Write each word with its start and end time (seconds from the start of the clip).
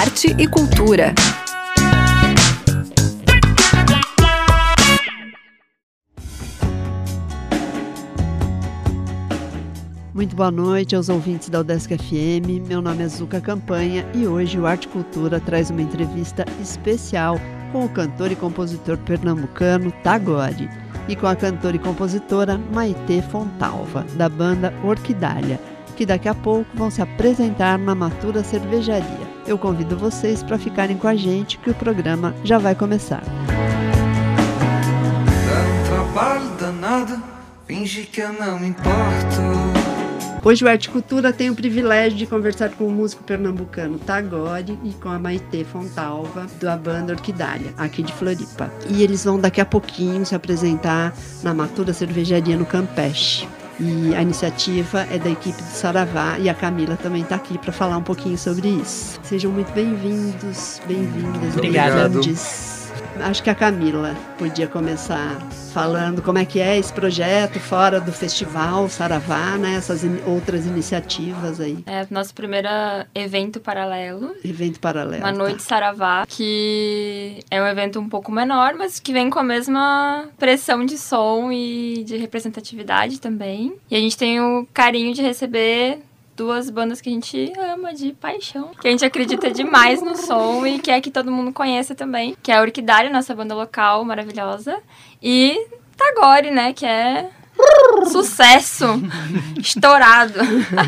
arte 0.00 0.34
e 0.38 0.48
cultura. 0.48 1.14
Muito 10.14 10.34
boa 10.34 10.50
noite 10.50 10.96
aos 10.96 11.10
ouvintes 11.10 11.50
da 11.50 11.60
Udesc 11.60 11.98
FM. 11.98 12.66
Meu 12.66 12.80
nome 12.80 13.04
é 13.04 13.08
Zuka 13.08 13.42
Campanha 13.42 14.06
e 14.14 14.26
hoje 14.26 14.58
o 14.58 14.66
Arte 14.66 14.88
Cultura 14.88 15.38
traz 15.38 15.68
uma 15.68 15.82
entrevista 15.82 16.46
especial 16.62 17.38
com 17.70 17.84
o 17.84 17.88
cantor 17.90 18.32
e 18.32 18.36
compositor 18.36 18.96
pernambucano 18.96 19.92
Tagore 20.02 20.70
e 21.08 21.14
com 21.14 21.26
a 21.26 21.36
cantora 21.36 21.76
e 21.76 21.78
compositora 21.78 22.56
Maite 22.56 23.20
Fontalva, 23.30 24.06
da 24.16 24.30
banda 24.30 24.72
Orquidália, 24.82 25.60
que 25.94 26.06
daqui 26.06 26.26
a 26.26 26.34
pouco 26.34 26.70
vão 26.74 26.90
se 26.90 27.02
apresentar 27.02 27.78
na 27.78 27.94
Matura 27.94 28.42
Cervejaria. 28.42 29.29
Eu 29.46 29.58
convido 29.58 29.96
vocês 29.96 30.42
para 30.42 30.58
ficarem 30.58 30.96
com 30.96 31.08
a 31.08 31.16
gente 31.16 31.58
que 31.58 31.70
o 31.70 31.74
programa 31.74 32.34
já 32.44 32.58
vai 32.58 32.74
começar. 32.74 33.22
Dá 35.46 35.88
trabalho 35.88 36.50
danado, 36.58 37.22
finge 37.66 38.02
que 38.04 38.20
eu 38.20 38.32
não 38.32 38.58
me 38.58 38.68
importo. 38.68 39.90
Hoje 40.42 40.64
o 40.64 40.68
Arte 40.68 40.88
Cultura 40.88 41.34
tem 41.34 41.50
o 41.50 41.54
privilégio 41.54 42.16
de 42.16 42.26
conversar 42.26 42.70
com 42.70 42.86
o 42.86 42.90
músico 42.90 43.22
pernambucano 43.22 43.98
Tagore 43.98 44.78
e 44.82 44.92
com 44.94 45.10
a 45.10 45.18
Maitê 45.18 45.64
Fontalva, 45.64 46.46
da 46.58 46.78
banda 46.78 47.12
Orquidália, 47.12 47.74
aqui 47.76 48.02
de 48.02 48.12
Floripa. 48.14 48.72
E 48.88 49.02
eles 49.02 49.24
vão 49.24 49.38
daqui 49.38 49.60
a 49.60 49.66
pouquinho 49.66 50.24
se 50.24 50.34
apresentar 50.34 51.14
na 51.42 51.52
Matura 51.52 51.92
Cervejaria 51.92 52.56
no 52.56 52.64
Campeche. 52.64 53.46
E 53.80 54.14
a 54.14 54.20
iniciativa 54.20 55.06
é 55.10 55.18
da 55.18 55.30
equipe 55.30 55.56
do 55.56 55.70
Saravá 55.70 56.38
e 56.38 56.50
a 56.50 56.54
Camila 56.54 56.98
também 56.98 57.22
está 57.22 57.36
aqui 57.36 57.56
para 57.56 57.72
falar 57.72 57.96
um 57.96 58.02
pouquinho 58.02 58.36
sobre 58.36 58.68
isso. 58.68 59.18
Sejam 59.22 59.50
muito 59.50 59.72
bem-vindos, 59.72 60.82
bem-vindas, 60.86 61.54
bem-vindes. 61.54 62.79
Acho 63.18 63.42
que 63.42 63.50
a 63.50 63.54
Camila 63.54 64.16
podia 64.38 64.66
começar 64.66 65.38
falando 65.72 66.22
como 66.22 66.38
é 66.38 66.44
que 66.44 66.60
é 66.60 66.78
esse 66.78 66.92
projeto 66.92 67.58
fora 67.60 68.00
do 68.00 68.12
festival 68.12 68.88
Saravá, 68.88 69.56
né? 69.56 69.76
Essas 69.76 70.04
in 70.04 70.18
outras 70.26 70.66
iniciativas 70.66 71.60
aí. 71.60 71.82
É 71.86 72.06
nosso 72.10 72.34
primeiro 72.34 72.68
evento 73.14 73.60
paralelo. 73.60 74.34
Evento 74.44 74.80
paralelo. 74.80 75.22
Uma 75.22 75.32
tá. 75.32 75.38
noite 75.38 75.62
Saravá, 75.62 76.24
que 76.26 77.40
é 77.50 77.62
um 77.62 77.66
evento 77.66 78.00
um 78.00 78.08
pouco 78.08 78.32
menor, 78.32 78.74
mas 78.74 78.98
que 78.98 79.12
vem 79.12 79.30
com 79.30 79.38
a 79.38 79.44
mesma 79.44 80.28
pressão 80.38 80.84
de 80.84 80.98
som 80.98 81.50
e 81.52 82.04
de 82.04 82.16
representatividade 82.16 83.20
também. 83.20 83.74
E 83.90 83.96
a 83.96 84.00
gente 84.00 84.16
tem 84.16 84.40
o 84.40 84.66
carinho 84.72 85.14
de 85.14 85.22
receber 85.22 86.00
duas 86.40 86.70
bandas 86.70 87.02
que 87.02 87.10
a 87.10 87.12
gente 87.12 87.52
ama 87.58 87.92
de 87.92 88.14
paixão, 88.14 88.70
que 88.80 88.88
a 88.88 88.90
gente 88.90 89.04
acredita 89.04 89.50
demais 89.50 90.00
no 90.00 90.16
som 90.16 90.66
e 90.66 90.78
quer 90.78 90.98
que 91.02 91.10
todo 91.10 91.30
mundo 91.30 91.52
conheça 91.52 91.94
também, 91.94 92.34
que 92.42 92.50
é 92.50 92.56
a 92.56 92.62
Orquidária, 92.62 93.10
nossa 93.10 93.34
banda 93.34 93.54
local 93.54 94.02
maravilhosa, 94.06 94.80
e 95.22 95.66
Tagore, 95.98 96.50
né, 96.50 96.72
que 96.72 96.86
é 96.86 97.28
sucesso 98.10 98.84
estourado. 99.58 100.34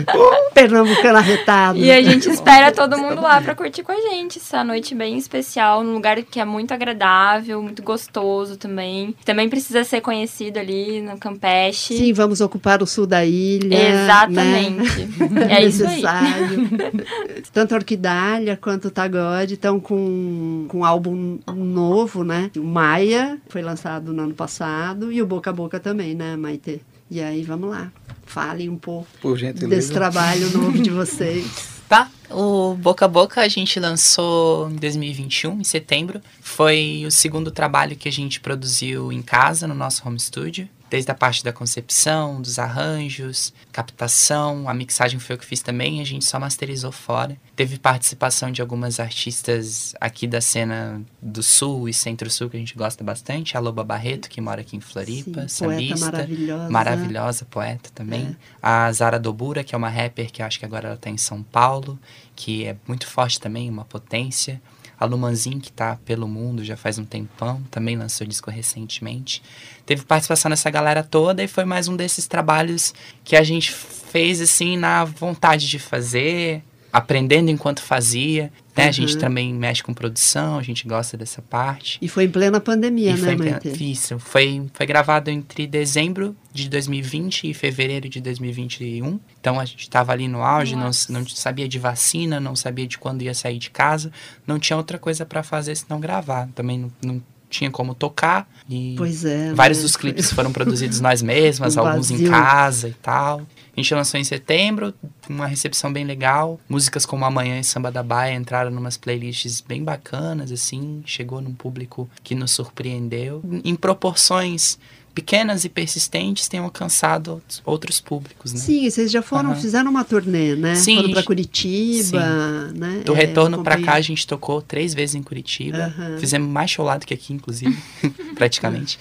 Pernambucano 0.52 1.18
arretado. 1.18 1.78
E 1.78 1.90
a 1.90 2.02
gente 2.02 2.28
espera 2.28 2.72
todo 2.72 2.98
mundo 2.98 3.20
lá 3.20 3.40
pra 3.40 3.54
curtir 3.54 3.82
com 3.82 3.92
a 3.92 4.00
gente 4.00 4.38
essa 4.38 4.64
noite 4.64 4.94
bem 4.94 5.16
especial, 5.16 5.82
num 5.82 5.94
lugar 5.94 6.22
que 6.22 6.40
é 6.40 6.44
muito 6.44 6.72
agradável, 6.72 7.62
muito 7.62 7.82
gostoso 7.82 8.56
também. 8.56 9.14
Também 9.24 9.48
precisa 9.48 9.84
ser 9.84 10.00
conhecido 10.00 10.58
ali 10.58 11.00
no 11.00 11.18
Campeche. 11.18 11.96
Sim, 11.96 12.12
vamos 12.12 12.40
ocupar 12.40 12.82
o 12.82 12.86
sul 12.86 13.06
da 13.06 13.24
ilha. 13.24 14.04
Exatamente. 14.04 15.06
Né? 15.30 15.46
É 15.50 15.64
isso 15.64 15.82
necessário. 15.84 16.68
Tanto 17.52 17.72
a 17.72 17.78
Orquidália 17.78 18.56
quanto 18.56 18.88
o 18.88 18.90
Tagore 18.90 19.54
estão 19.54 19.78
com, 19.78 20.66
com 20.68 20.78
um 20.78 20.84
álbum 20.84 21.38
novo, 21.54 22.24
né? 22.24 22.50
O 22.56 22.62
Maia 22.62 23.38
foi 23.48 23.62
lançado 23.62 24.12
no 24.12 24.22
ano 24.22 24.34
passado 24.34 25.12
e 25.12 25.20
o 25.22 25.26
Boca 25.26 25.50
a 25.50 25.52
Boca 25.52 25.78
também, 25.78 26.14
né, 26.14 26.36
Maite? 26.36 26.61
E 27.10 27.20
aí, 27.20 27.42
vamos 27.42 27.70
lá. 27.70 27.92
Falem 28.24 28.68
um 28.68 28.76
pouco 28.76 29.06
Por 29.20 29.38
desse 29.38 29.92
trabalho 29.92 30.50
novo 30.50 30.78
de 30.80 30.90
vocês. 30.90 31.72
Tá, 31.92 32.10
o 32.30 32.74
Boca 32.74 33.04
a 33.04 33.08
Boca 33.08 33.42
a 33.42 33.48
gente 33.48 33.78
lançou 33.78 34.70
em 34.70 34.76
2021, 34.76 35.60
em 35.60 35.64
setembro. 35.64 36.22
Foi 36.40 37.04
o 37.06 37.10
segundo 37.10 37.50
trabalho 37.50 37.94
que 37.96 38.08
a 38.08 38.10
gente 38.10 38.40
produziu 38.40 39.12
em 39.12 39.20
casa, 39.20 39.68
no 39.68 39.74
nosso 39.74 40.08
home 40.08 40.18
studio. 40.18 40.66
Desde 40.92 41.10
a 41.10 41.14
parte 41.14 41.42
da 41.42 41.54
concepção, 41.54 42.42
dos 42.42 42.58
arranjos, 42.58 43.50
captação, 43.72 44.68
a 44.68 44.74
mixagem 44.74 45.18
foi 45.18 45.34
eu 45.36 45.38
que 45.38 45.46
fiz 45.46 45.62
também, 45.62 46.02
a 46.02 46.04
gente 46.04 46.22
só 46.22 46.38
masterizou 46.38 46.92
fora. 46.92 47.34
Teve 47.56 47.78
participação 47.78 48.52
de 48.52 48.60
algumas 48.60 49.00
artistas 49.00 49.94
aqui 49.98 50.26
da 50.26 50.42
cena 50.42 51.00
do 51.22 51.42
Sul 51.42 51.88
e 51.88 51.94
Centro-Sul, 51.94 52.50
que 52.50 52.58
a 52.58 52.60
gente 52.60 52.76
gosta 52.76 53.02
bastante. 53.02 53.56
A 53.56 53.60
Loba 53.60 53.82
Barreto, 53.82 54.28
que 54.28 54.38
mora 54.38 54.60
aqui 54.60 54.76
em 54.76 54.82
Floripa, 54.82 55.48
Sim, 55.48 55.64
poeta 55.64 55.80
sambista. 55.80 56.10
maravilhosa. 56.10 56.70
Maravilhosa 56.70 57.44
poeta 57.46 57.90
também. 57.94 58.36
A 58.62 58.92
Zara 58.92 59.18
Dobura, 59.18 59.64
que 59.64 59.74
é 59.74 59.78
uma 59.78 59.88
rapper 59.88 60.30
que 60.30 60.42
eu 60.42 60.46
acho 60.46 60.58
que 60.58 60.66
agora 60.66 60.88
ela 60.88 60.98
tá 60.98 61.08
em 61.08 61.16
São 61.16 61.42
Paulo, 61.42 61.98
que 62.36 62.66
é 62.66 62.76
muito 62.86 63.06
forte 63.06 63.40
também, 63.40 63.70
uma 63.70 63.86
potência. 63.86 64.60
A 65.02 65.04
Lumanzin, 65.04 65.58
que 65.58 65.72
tá 65.72 65.98
pelo 66.04 66.28
mundo 66.28 66.62
já 66.62 66.76
faz 66.76 66.96
um 66.96 67.04
tempão, 67.04 67.60
também 67.72 67.96
lançou 67.96 68.24
disco 68.24 68.52
recentemente. 68.52 69.42
Teve 69.84 70.04
participação 70.04 70.48
nessa 70.48 70.70
galera 70.70 71.02
toda 71.02 71.42
e 71.42 71.48
foi 71.48 71.64
mais 71.64 71.88
um 71.88 71.96
desses 71.96 72.28
trabalhos 72.28 72.94
que 73.24 73.34
a 73.34 73.42
gente 73.42 73.72
fez 73.72 74.40
assim 74.40 74.76
na 74.76 75.04
vontade 75.04 75.68
de 75.68 75.80
fazer, 75.80 76.62
aprendendo 76.92 77.50
enquanto 77.50 77.80
fazia. 77.82 78.52
Né? 78.76 78.88
A 78.88 78.90
gente 78.92 79.14
Uhum. 79.14 79.20
também 79.20 79.52
mexe 79.54 79.82
com 79.82 79.92
produção, 79.92 80.58
a 80.58 80.62
gente 80.62 80.86
gosta 80.86 81.16
dessa 81.16 81.40
parte. 81.42 81.98
E 82.00 82.08
foi 82.08 82.24
em 82.24 82.30
plena 82.30 82.58
pandemia, 82.60 83.10
E 83.10 83.20
né, 83.20 83.36
foi, 83.36 83.36
Maite? 83.36 83.90
isso, 83.92 84.18
foi, 84.18 84.66
foi 84.72 84.86
gravado 84.86 85.30
entre 85.30 85.66
dezembro 85.66 86.34
de 86.52 86.68
2020 86.68 87.50
e 87.50 87.54
fevereiro 87.54 88.08
de 88.08 88.20
2021. 88.20 89.18
Então 89.40 89.58
a 89.60 89.64
gente 89.64 89.82
estava 89.82 90.12
ali 90.12 90.26
no 90.28 90.42
auge, 90.42 90.74
não, 90.74 90.90
não 91.10 91.26
sabia 91.28 91.68
de 91.68 91.78
vacina, 91.78 92.38
não 92.40 92.56
sabia 92.56 92.86
de 92.86 92.98
quando 92.98 93.22
ia 93.22 93.34
sair 93.34 93.58
de 93.58 93.70
casa, 93.70 94.10
não 94.46 94.58
tinha 94.58 94.76
outra 94.76 94.98
coisa 94.98 95.24
para 95.26 95.42
fazer 95.42 95.74
senão 95.76 96.00
gravar. 96.00 96.48
Também 96.54 96.78
não, 96.78 96.92
não 97.04 97.22
tinha 97.52 97.70
como 97.70 97.94
tocar. 97.94 98.48
E 98.68 98.94
Pois 98.96 99.24
é. 99.24 99.52
vários 99.52 99.78
né? 99.78 99.82
dos 99.84 99.96
clipes 99.96 100.32
foram 100.32 100.52
produzidos 100.52 101.00
nós 101.00 101.22
mesmas, 101.22 101.76
alguns 101.78 102.10
em 102.10 102.24
casa 102.24 102.88
e 102.88 102.94
tal. 102.94 103.42
A 103.74 103.80
gente 103.80 103.94
lançou 103.94 104.20
em 104.20 104.24
setembro, 104.24 104.92
uma 105.28 105.46
recepção 105.46 105.92
bem 105.92 106.04
legal. 106.04 106.60
Músicas 106.68 107.06
como 107.06 107.24
Amanhã 107.24 107.58
e 107.58 107.64
Samba 107.64 107.90
da 107.90 108.02
Baia 108.02 108.34
entraram 108.34 108.70
numas 108.70 108.98
playlists 108.98 109.62
bem 109.62 109.82
bacanas, 109.82 110.52
assim. 110.52 111.02
Chegou 111.06 111.40
num 111.40 111.54
público 111.54 112.08
que 112.22 112.34
nos 112.34 112.50
surpreendeu. 112.50 113.42
Em 113.64 113.74
proporções 113.74 114.78
pequenas 115.14 115.64
e 115.64 115.68
persistentes, 115.68 116.48
tem 116.48 116.60
alcançado 116.60 117.42
outros- 117.64 118.00
públicos, 118.00 118.52
né? 118.52 118.58
Sim, 118.60 118.88
vocês 118.90 119.10
já 119.10 119.20
foram, 119.22 119.50
Aham. 119.52 119.60
fizeram 119.60 119.90
uma 119.90 120.04
turnê, 120.04 120.54
né? 120.56 120.74
Sim, 120.74 120.96
Foram 120.96 121.08
gente. 121.14 121.24
Curitiba, 121.24 122.72
né? 122.74 123.02
Do 123.04 123.14
É, 123.14 123.16
retorno 123.18 123.62
pra 123.62 123.80
cá, 123.80 123.94
a 123.94 124.00
gente 124.00 124.26
tocou 124.26 124.60
três 124.62 124.94
vezes 124.94 125.14
em 125.14 125.22
Curitiba. 125.22 125.92
Aham. 125.96 126.18
Fizemos 126.18 126.48
mais 126.48 126.70
show 126.70 126.84
lá 126.84 126.96
do 126.96 127.06
que 127.06 127.14
aqui, 127.14 127.32
inclusive, 127.32 127.76
praticamente. 128.34 128.98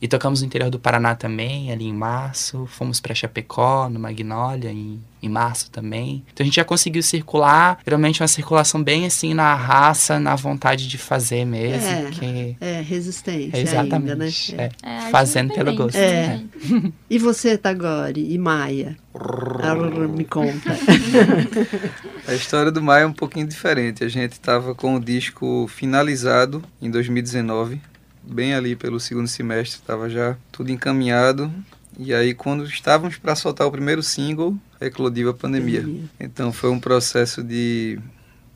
E 0.00 0.06
tocamos 0.06 0.40
no 0.42 0.46
interior 0.46 0.68
do 0.70 0.78
Paraná 0.78 1.14
também, 1.14 1.72
ali 1.72 1.86
em 1.86 1.92
março. 1.92 2.66
Fomos 2.66 3.00
pra 3.00 3.14
Chapecó, 3.14 3.88
no 3.88 3.98
Magnólia, 3.98 4.70
em, 4.70 5.00
em 5.22 5.28
março 5.28 5.70
também. 5.70 6.22
Então 6.32 6.44
a 6.44 6.46
gente 6.46 6.56
já 6.56 6.64
conseguiu 6.64 7.02
circular. 7.02 7.78
Geralmente 7.84 8.20
uma 8.20 8.28
circulação 8.28 8.82
bem 8.82 9.06
assim, 9.06 9.32
na 9.32 9.54
raça, 9.54 10.20
na 10.20 10.36
vontade 10.36 10.86
de 10.86 10.98
fazer 10.98 11.46
mesmo. 11.46 11.88
É. 11.88 12.10
que 12.10 12.56
É, 12.60 12.80
resistência 12.82 13.56
é 13.56 13.60
exatamente. 13.62 14.52
ainda, 14.52 14.64
né? 14.66 14.70
é. 14.82 14.88
É, 14.88 14.98
acho 14.98 15.10
Fazendo 15.10 15.54
pelo 15.54 15.74
gosto. 15.74 15.96
né? 15.96 16.44
É. 16.62 16.92
E 17.08 17.18
você, 17.18 17.56
Tagore? 17.56 18.20
E 18.32 18.36
Maia? 18.36 18.96
Arr, 19.14 20.08
Me 20.08 20.24
conta. 20.24 20.76
A 22.28 22.34
história 22.34 22.70
do 22.70 22.82
Maia 22.82 23.04
é 23.04 23.06
um 23.06 23.12
pouquinho 23.12 23.46
diferente. 23.46 24.04
A 24.04 24.08
gente 24.08 24.32
estava 24.32 24.74
com 24.74 24.96
o 24.96 25.00
disco 25.00 25.66
finalizado 25.68 26.62
em 26.82 26.90
2019, 26.90 27.80
bem 28.26 28.54
ali 28.54 28.74
pelo 28.74 28.98
segundo 28.98 29.28
semestre, 29.28 29.78
estava 29.78 30.08
já 30.08 30.36
tudo 30.50 30.70
encaminhado. 30.70 31.52
E 31.98 32.12
aí, 32.12 32.34
quando 32.34 32.64
estávamos 32.64 33.16
para 33.16 33.34
soltar 33.34 33.66
o 33.66 33.70
primeiro 33.70 34.02
single, 34.02 34.56
eclodiu 34.80 35.30
a 35.30 35.34
pandemia. 35.34 35.80
Pandemia. 35.80 36.04
Então, 36.20 36.52
foi 36.52 36.70
um 36.70 36.78
processo 36.78 37.42
de 37.42 37.98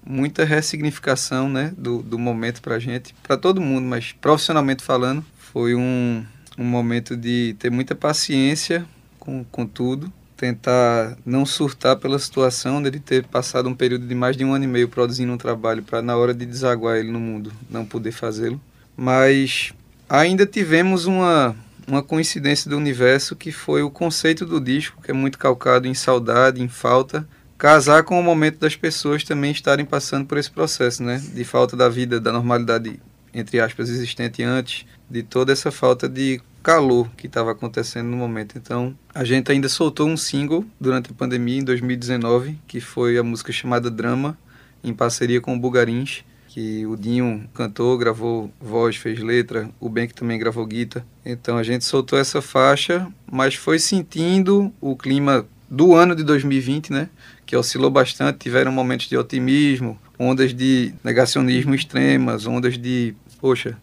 muita 0.05 0.44
ressignificação 0.44 1.49
né, 1.49 1.72
do, 1.76 2.02
do 2.02 2.19
momento 2.19 2.61
para 2.61 2.78
gente, 2.78 3.14
para 3.22 3.37
todo 3.37 3.61
mundo, 3.61 3.87
mas 3.87 4.12
profissionalmente 4.12 4.82
falando, 4.82 5.25
foi 5.37 5.75
um, 5.75 6.25
um 6.58 6.64
momento 6.64 7.16
de 7.16 7.55
ter 7.58 7.70
muita 7.70 7.94
paciência 7.94 8.84
com, 9.19 9.44
com 9.44 9.66
tudo, 9.66 10.12
tentar 10.37 11.19
não 11.25 11.44
surtar 11.44 11.96
pela 11.96 12.19
situação 12.19 12.82
dele 12.82 12.99
ter 12.99 13.25
passado 13.25 13.69
um 13.69 13.75
período 13.75 14.06
de 14.06 14.14
mais 14.14 14.37
de 14.37 14.44
um 14.44 14.55
ano 14.55 14.64
e 14.64 14.69
meio 14.69 14.88
produzindo 14.88 15.32
um 15.32 15.37
trabalho 15.37 15.82
para 15.82 16.00
na 16.00 16.16
hora 16.16 16.32
de 16.32 16.46
desaguar 16.46 16.96
ele 16.96 17.11
no 17.11 17.20
mundo 17.20 17.52
não 17.69 17.84
poder 17.84 18.12
fazê-lo. 18.12 18.61
Mas 19.00 19.73
ainda 20.06 20.44
tivemos 20.44 21.06
uma, 21.06 21.56
uma 21.88 22.02
coincidência 22.02 22.69
do 22.69 22.76
universo 22.76 23.35
que 23.35 23.50
foi 23.50 23.82
o 23.82 23.88
conceito 23.88 24.44
do 24.44 24.61
disco, 24.61 25.00
que 25.02 25.11
é 25.11 25.14
muito 25.14 25.38
calcado 25.38 25.88
em 25.88 25.94
saudade, 25.94 26.62
em 26.62 26.69
falta, 26.69 27.26
casar 27.56 28.02
com 28.02 28.20
o 28.20 28.23
momento 28.23 28.58
das 28.58 28.76
pessoas 28.76 29.25
também 29.25 29.52
estarem 29.52 29.87
passando 29.87 30.26
por 30.26 30.37
esse 30.37 30.50
processo, 30.50 31.02
né? 31.02 31.19
De 31.32 31.44
falta 31.44 31.75
da 31.75 31.88
vida, 31.88 32.20
da 32.20 32.31
normalidade, 32.31 33.00
entre 33.32 33.58
aspas, 33.58 33.88
existente 33.88 34.43
antes, 34.43 34.85
de 35.08 35.23
toda 35.23 35.50
essa 35.50 35.70
falta 35.70 36.06
de 36.06 36.38
calor 36.62 37.08
que 37.17 37.26
estava 37.26 37.52
acontecendo 37.52 38.11
no 38.11 38.19
momento. 38.19 38.58
Então, 38.58 38.94
a 39.14 39.25
gente 39.25 39.50
ainda 39.50 39.70
soltou 39.70 40.11
um 40.11 40.17
single 40.19 40.62
durante 40.79 41.11
a 41.11 41.14
pandemia, 41.14 41.58
em 41.58 41.64
2019, 41.64 42.58
que 42.67 42.82
foi 42.82 43.17
a 43.17 43.23
música 43.23 43.50
chamada 43.50 43.91
Drama, 43.91 44.37
em 44.85 44.93
parceria 44.93 45.41
com 45.41 45.55
o 45.55 45.58
Bugarins, 45.58 46.23
que 46.50 46.85
o 46.85 46.97
Dinho 46.97 47.49
cantou, 47.55 47.97
gravou 47.97 48.50
voz, 48.61 48.97
fez 48.97 49.20
letra, 49.20 49.70
o 49.79 49.88
Ben 49.88 50.08
que 50.08 50.14
também 50.14 50.37
gravou 50.37 50.67
guitarra. 50.67 51.06
Então 51.25 51.56
a 51.56 51.62
gente 51.62 51.85
soltou 51.85 52.19
essa 52.19 52.43
faixa, 52.43 53.06
mas 53.31 53.55
foi 53.55 53.79
sentindo 53.79 54.73
o 54.81 54.97
clima 54.97 55.47
do 55.70 55.94
ano 55.94 56.12
de 56.12 56.25
2020, 56.25 56.93
né? 56.93 57.08
Que 57.47 57.56
oscilou 57.56 57.88
bastante, 57.88 58.41
tiveram 58.41 58.73
momentos 58.73 59.06
de 59.06 59.17
otimismo, 59.17 59.97
ondas 60.19 60.52
de 60.52 60.93
negacionismo 61.05 61.73
extremas, 61.73 62.49
ondas 62.49 62.76
de, 62.76 63.14
poxa, 63.41 63.79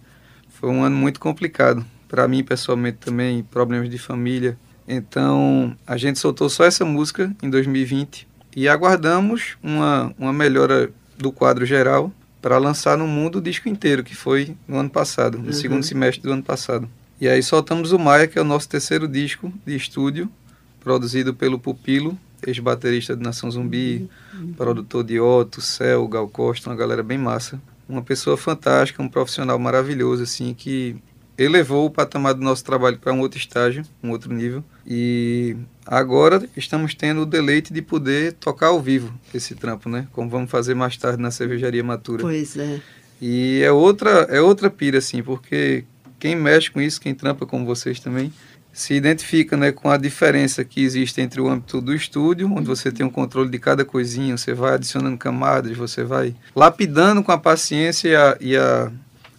foi 0.50 0.70
um 0.70 0.84
ano 0.84 0.98
muito 0.98 1.22
complicado 1.22 1.86
para 2.10 2.28
mim 2.28 2.44
pessoalmente 2.44 2.98
também, 2.98 3.44
problemas 3.44 3.90
de 3.90 3.98
família. 3.98 4.58
Então, 4.86 5.74
a 5.88 5.96
gente 5.96 6.20
soltou 6.20 6.50
só 6.50 6.66
essa 6.66 6.84
música 6.84 7.34
em 7.42 7.50
2020 7.50 8.28
e 8.54 8.68
aguardamos 8.68 9.56
uma, 9.64 10.14
uma 10.20 10.34
melhora 10.34 10.92
do 11.18 11.32
quadro 11.32 11.66
geral 11.66 12.12
para 12.48 12.60
lançar 12.60 12.98
no 12.98 13.06
mundo 13.06 13.40
o 13.40 13.42
disco 13.42 13.68
inteiro, 13.68 14.06
que 14.06 14.16
foi 14.16 14.56
no 14.66 14.78
ano 14.78 14.90
passado, 14.90 15.38
no 15.38 15.48
uhum. 15.48 15.52
segundo 15.52 15.84
semestre 15.84 16.24
do 16.24 16.32
ano 16.32 16.42
passado. 16.42 16.88
E 17.20 17.28
aí 17.28 17.44
soltamos 17.44 17.92
o 17.92 18.00
Maia, 18.00 18.26
que 18.26 18.40
é 18.40 18.42
o 18.42 18.46
nosso 18.46 18.70
terceiro 18.70 19.06
disco 19.06 19.52
de 19.66 19.76
estúdio, 19.76 20.32
produzido 20.80 21.34
pelo 21.34 21.60
Pupilo, 21.60 22.18
ex-baterista 22.48 23.18
de 23.18 23.22
Nação 23.22 23.52
Zumbi, 23.52 24.10
uhum. 24.34 24.54
produtor 24.54 25.04
de 25.04 25.20
Otto, 25.20 25.60
Céu, 25.60 26.08
Gal 26.08 26.30
Costa, 26.30 26.70
uma 26.70 26.76
galera 26.78 27.04
bem 27.04 27.18
massa. 27.18 27.62
Uma 27.90 28.02
pessoa 28.02 28.38
fantástica, 28.38 29.04
um 29.04 29.10
profissional 29.10 29.60
maravilhoso, 29.60 30.24
assim, 30.24 30.54
que 30.54 30.96
elevou 31.38 31.86
o 31.86 31.92
patamar 31.92 32.34
do 32.34 32.42
nosso 32.42 32.64
trabalho 32.64 32.98
para 32.98 33.12
um 33.12 33.20
outro 33.20 33.38
estágio, 33.38 33.84
um 34.02 34.12
outro 34.12 34.34
nível. 34.34 34.64
E 34.88 35.58
agora 35.86 36.48
estamos 36.56 36.96
tendo 36.96 37.22
o 37.22 37.26
deleite 37.26 37.74
de 37.74 37.82
poder 37.82 38.34
tocar 38.34 38.68
ao 38.68 38.82
vivo 38.82 39.14
esse 39.34 39.54
trampo, 39.54 39.90
né? 39.90 40.08
Como 40.14 40.30
vamos 40.30 40.50
fazer 40.50 40.76
mais 40.76 40.96
tarde 40.96 41.22
na 41.22 41.30
cervejaria 41.30 41.84
Matura. 41.84 42.22
Pois 42.22 42.56
é. 42.56 42.80
E 43.22 43.62
é 43.62 43.72
outra, 43.72 44.10
é 44.30 44.40
outra 44.40 44.70
pira, 44.70 45.00
assim, 45.00 45.22
porque 45.22 45.84
quem 46.18 46.36
mexe 46.36 46.72
com 46.72 46.80
isso, 46.80 47.02
quem 47.02 47.14
trampa 47.14 47.46
como 47.46 47.66
vocês 47.66 48.00
também, 48.00 48.32
se 48.72 48.94
identifica 48.94 49.58
né, 49.58 49.72
com 49.72 49.90
a 49.90 49.98
diferença 49.98 50.64
que 50.64 50.84
existe 50.84 51.20
entre 51.20 51.42
o 51.42 51.50
âmbito 51.50 51.82
do 51.82 51.94
estúdio, 51.94 52.50
onde 52.54 52.68
você 52.68 52.92
tem 52.92 53.06
um 53.06 53.10
controle 53.10 53.50
de 53.50 53.58
cada 53.58 53.84
coisinha, 53.84 54.38
você 54.38 54.54
vai 54.54 54.76
adicionando 54.76 55.18
camadas, 55.18 55.76
você 55.76 56.04
vai 56.04 56.36
lapidando 56.56 57.24
com 57.24 57.32
a 57.32 57.38
paciência 57.38 58.08
e, 58.08 58.16
a, 58.16 58.38
e 58.40 58.56
a, 58.56 58.92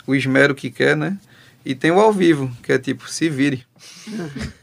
o 0.07 0.15
esmero 0.15 0.55
que 0.55 0.71
quer, 0.71 0.97
né? 0.97 1.17
E 1.65 1.75
tem 1.75 1.91
o 1.91 2.01
ao 2.01 2.13
vivo, 2.13 2.51
que 2.63 2.73
é 2.73 2.79
tipo, 2.79 3.09
se 3.09 3.29
vire. 3.29 3.65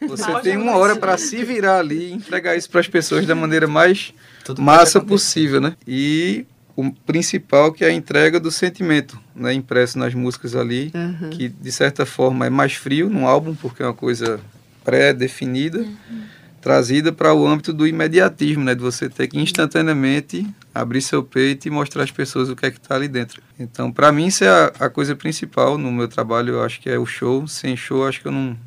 Você 0.07 0.39
tem 0.41 0.57
uma 0.57 0.77
hora 0.77 0.95
para 0.95 1.17
se 1.17 1.43
virar 1.43 1.79
ali 1.79 2.09
e 2.09 2.13
entregar 2.13 2.55
isso 2.55 2.69
para 2.69 2.79
as 2.79 2.87
pessoas 2.87 3.25
da 3.25 3.35
maneira 3.35 3.67
mais 3.67 4.13
Tudo 4.43 4.61
massa 4.61 5.01
possível, 5.01 5.61
né? 5.61 5.75
E 5.87 6.45
o 6.75 6.91
principal 6.91 7.71
que 7.71 7.83
é 7.83 7.87
a 7.87 7.93
entrega 7.93 8.39
do 8.39 8.51
sentimento, 8.51 9.19
né, 9.33 9.53
impresso 9.53 9.97
nas 9.97 10.13
músicas 10.13 10.55
ali, 10.55 10.91
uhum. 10.93 11.29
que 11.29 11.47
de 11.47 11.71
certa 11.71 12.05
forma 12.05 12.45
é 12.45 12.49
mais 12.49 12.73
frio 12.73 13.09
no 13.09 13.27
álbum, 13.27 13.55
porque 13.55 13.81
é 13.81 13.85
uma 13.85 13.93
coisa 13.93 14.39
pré-definida. 14.83 15.79
Uhum 15.79 16.35
trazida 16.65 17.11
para 17.11 17.31
o 17.31 17.45
âmbito 17.45 17.71
do 17.71 17.85
imediatismo, 17.85 18.63
né? 18.63 18.73
De 18.73 18.81
você 18.81 19.07
ter 19.07 19.27
que 19.27 19.37
instantaneamente 19.37 20.47
abrir 20.73 20.99
seu 20.99 21.21
peito 21.21 21.67
e 21.67 21.69
mostrar 21.69 22.01
às 22.01 22.09
pessoas 22.09 22.49
o 22.49 22.55
que 22.55 22.65
é 22.65 22.71
que 22.71 22.79
está 22.79 22.95
ali 22.95 23.07
dentro. 23.07 23.39
Então, 23.59 23.91
para 23.91 24.11
mim, 24.11 24.25
isso 24.25 24.43
é 24.43 24.49
a, 24.49 24.71
a, 24.79 24.89
coisa 24.89 25.15
principal 25.15 25.77
no 25.77 25.91
meu 25.91 26.07
trabalho. 26.07 26.55
Eu 26.55 26.63
acho 26.63 26.81
que 26.81 26.89
é 26.89 26.97
o 26.97 27.05
show. 27.05 27.47
Sem 27.47 27.77
show, 27.77 28.07
acho 28.07 28.19
que 28.19 28.27
eu 28.27 28.31
não 28.31 28.57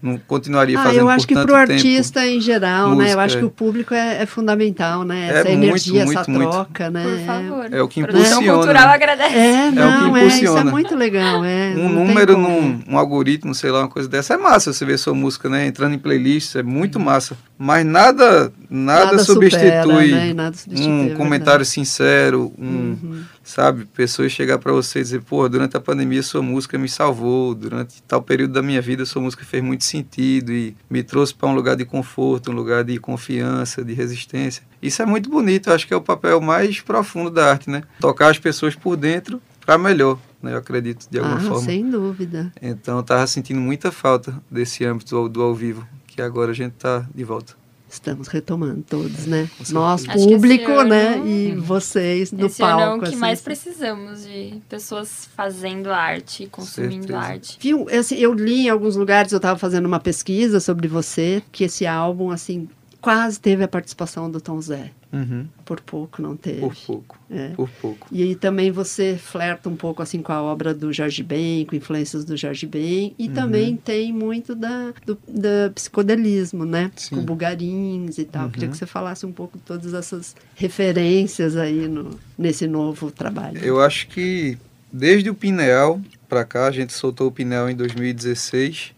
não 0.00 0.16
continuaria 0.16 0.78
ah, 0.78 0.84
fazendo 0.84 1.00
eu 1.00 1.08
acho 1.08 1.26
que 1.26 1.34
para 1.34 1.52
o 1.52 1.54
artista 1.56 2.24
em 2.24 2.40
geral, 2.40 2.90
música, 2.90 3.04
né? 3.04 3.14
Eu 3.14 3.20
acho 3.20 3.36
é. 3.36 3.40
que 3.40 3.44
o 3.44 3.50
público 3.50 3.92
é, 3.92 4.22
é 4.22 4.26
fundamental, 4.26 5.02
né? 5.02 5.26
É 5.26 5.38
essa 5.38 5.48
é 5.48 5.52
energia, 5.52 6.04
muito, 6.04 6.18
essa 6.20 6.30
muito, 6.30 6.50
troca, 6.50 6.90
né? 6.90 7.04
Por 7.04 7.26
favor. 7.26 7.66
É 7.72 7.82
o 7.82 7.88
que 7.88 8.00
impulsiona. 8.00 8.52
cultural 8.52 8.88
agradece. 8.88 9.34
É, 9.34 9.70
não, 9.72 9.82
é, 9.82 9.88
o 9.88 9.98
que 9.98 10.04
impulsiona. 10.06 10.30
É, 10.30 10.44
isso 10.44 10.58
é 10.58 10.64
muito 10.70 10.94
legal. 10.94 11.44
É, 11.44 11.74
um 11.76 11.88
número 11.88 12.38
num 12.38 12.80
um 12.88 12.96
algoritmo, 12.96 13.52
sei 13.56 13.72
lá, 13.72 13.80
uma 13.80 13.88
coisa 13.88 14.08
dessa 14.08 14.34
é 14.34 14.36
massa. 14.36 14.72
Você 14.72 14.84
vê 14.84 14.96
sua 14.96 15.14
música, 15.14 15.48
né? 15.48 15.66
Entrando 15.66 15.94
em 15.94 15.98
playlists, 15.98 16.54
é 16.54 16.62
muito 16.62 17.00
massa. 17.00 17.36
Mas 17.58 17.84
nada, 17.84 18.52
nada, 18.70 19.04
nada 19.04 19.18
substitui, 19.18 19.72
supera, 19.72 19.86
né? 19.86 20.32
nada 20.32 20.56
substitui 20.56 20.92
um 20.92 21.06
é 21.10 21.14
comentário 21.16 21.64
sincero, 21.64 22.52
um 22.56 22.64
uhum 22.66 23.24
sabe? 23.48 23.86
Pessoas 23.86 24.30
chegar 24.30 24.58
para 24.58 24.72
você 24.72 24.98
e 24.98 25.02
dizer, 25.02 25.22
pô, 25.22 25.48
durante 25.48 25.76
a 25.76 25.80
pandemia 25.80 26.22
sua 26.22 26.42
música 26.42 26.76
me 26.76 26.88
salvou, 26.88 27.54
durante 27.54 28.02
tal 28.02 28.20
período 28.20 28.52
da 28.52 28.62
minha 28.62 28.80
vida 28.80 29.06
sua 29.06 29.22
música 29.22 29.42
fez 29.42 29.62
muito 29.62 29.84
sentido 29.84 30.52
e 30.52 30.76
me 30.90 31.02
trouxe 31.02 31.34
para 31.34 31.48
um 31.48 31.54
lugar 31.54 31.74
de 31.74 31.86
conforto, 31.86 32.50
um 32.50 32.54
lugar 32.54 32.84
de 32.84 32.98
confiança, 32.98 33.82
de 33.82 33.94
resistência. 33.94 34.62
Isso 34.82 35.00
é 35.00 35.06
muito 35.06 35.30
bonito, 35.30 35.70
eu 35.70 35.74
acho 35.74 35.86
que 35.86 35.94
é 35.94 35.96
o 35.96 36.02
papel 36.02 36.40
mais 36.42 36.80
profundo 36.80 37.30
da 37.30 37.50
arte, 37.50 37.70
né? 37.70 37.82
Tocar 37.98 38.30
as 38.30 38.38
pessoas 38.38 38.74
por 38.74 38.96
dentro 38.96 39.40
para 39.64 39.78
melhor, 39.78 40.18
né? 40.42 40.52
Eu 40.52 40.58
acredito, 40.58 41.08
de 41.10 41.18
alguma 41.18 41.38
ah, 41.38 41.40
forma. 41.40 41.62
sem 41.62 41.88
dúvida. 41.88 42.52
Então, 42.60 42.98
eu 42.98 43.02
tava 43.02 43.26
sentindo 43.26 43.60
muita 43.60 43.90
falta 43.90 44.40
desse 44.50 44.84
âmbito 44.84 45.14
do, 45.14 45.28
do 45.28 45.42
ao 45.42 45.54
vivo, 45.54 45.86
que 46.06 46.20
agora 46.20 46.50
a 46.50 46.54
gente 46.54 46.72
tá 46.72 47.06
de 47.14 47.24
volta. 47.24 47.54
Estamos 47.90 48.28
retomando 48.28 48.82
todos, 48.82 49.26
né? 49.26 49.48
Nós, 49.70 50.06
público, 50.06 50.82
né? 50.84 51.14
ano, 51.14 51.24
né? 51.24 51.30
E 51.30 51.54
vocês 51.54 52.30
no 52.30 52.46
esse 52.46 52.58
palco. 52.58 52.82
Ano 52.82 52.92
é 52.92 52.96
o 52.96 53.00
que 53.00 53.08
assim. 53.08 53.16
mais 53.16 53.40
precisamos 53.40 54.24
de 54.24 54.60
pessoas 54.68 55.28
fazendo 55.34 55.90
arte, 55.90 56.46
consumindo 56.50 57.06
Certeza. 57.06 57.18
arte. 57.18 57.58
Viu? 57.58 57.86
Assim, 57.90 58.16
eu 58.16 58.34
li 58.34 58.66
em 58.66 58.68
alguns 58.68 58.94
lugares, 58.94 59.32
eu 59.32 59.38
estava 59.38 59.58
fazendo 59.58 59.86
uma 59.86 59.98
pesquisa 59.98 60.60
sobre 60.60 60.86
você, 60.86 61.42
que 61.50 61.64
esse 61.64 61.86
álbum, 61.86 62.30
assim, 62.30 62.68
quase 63.00 63.38
teve 63.40 63.64
a 63.64 63.68
participação 63.68 64.30
do 64.30 64.40
Tom 64.40 64.60
Zé. 64.60 64.90
Uhum. 65.10 65.46
Por 65.64 65.80
pouco 65.80 66.20
não 66.20 66.36
teve. 66.36 66.60
Por 66.60 66.74
pouco. 66.74 67.18
É. 67.30 67.48
Por 67.50 67.68
pouco. 67.70 68.08
E 68.12 68.22
aí 68.22 68.34
também 68.34 68.70
você 68.70 69.16
flerta 69.16 69.68
um 69.68 69.76
pouco 69.76 70.02
assim 70.02 70.20
com 70.20 70.32
a 70.32 70.42
obra 70.42 70.74
do 70.74 70.92
Jorge 70.92 71.22
Ben, 71.22 71.64
com 71.64 71.74
influências 71.74 72.24
do 72.24 72.36
Jorge 72.36 72.66
Ben, 72.66 73.14
e 73.18 73.28
uhum. 73.28 73.34
também 73.34 73.76
tem 73.76 74.12
muito 74.12 74.54
da, 74.54 74.92
do 75.06 75.18
da 75.26 75.70
psicodelismo, 75.74 76.64
né? 76.64 76.90
Sim. 76.96 77.16
Com 77.16 77.22
bugarins 77.22 78.18
e 78.18 78.24
tal. 78.24 78.44
Uhum. 78.44 78.50
Queria 78.50 78.68
que 78.68 78.76
você 78.76 78.86
falasse 78.86 79.24
um 79.24 79.32
pouco 79.32 79.56
de 79.56 79.64
todas 79.64 79.94
essas 79.94 80.36
referências 80.54 81.56
aí 81.56 81.88
no, 81.88 82.10
nesse 82.36 82.66
novo 82.66 83.10
trabalho. 83.10 83.58
Eu 83.64 83.80
acho 83.80 84.08
que 84.08 84.58
desde 84.92 85.30
o 85.30 85.34
Pineal 85.34 86.00
para 86.28 86.44
cá, 86.44 86.66
a 86.66 86.70
gente 86.70 86.92
soltou 86.92 87.28
o 87.28 87.32
Pineal 87.32 87.70
em 87.70 87.74
2016. 87.74 88.92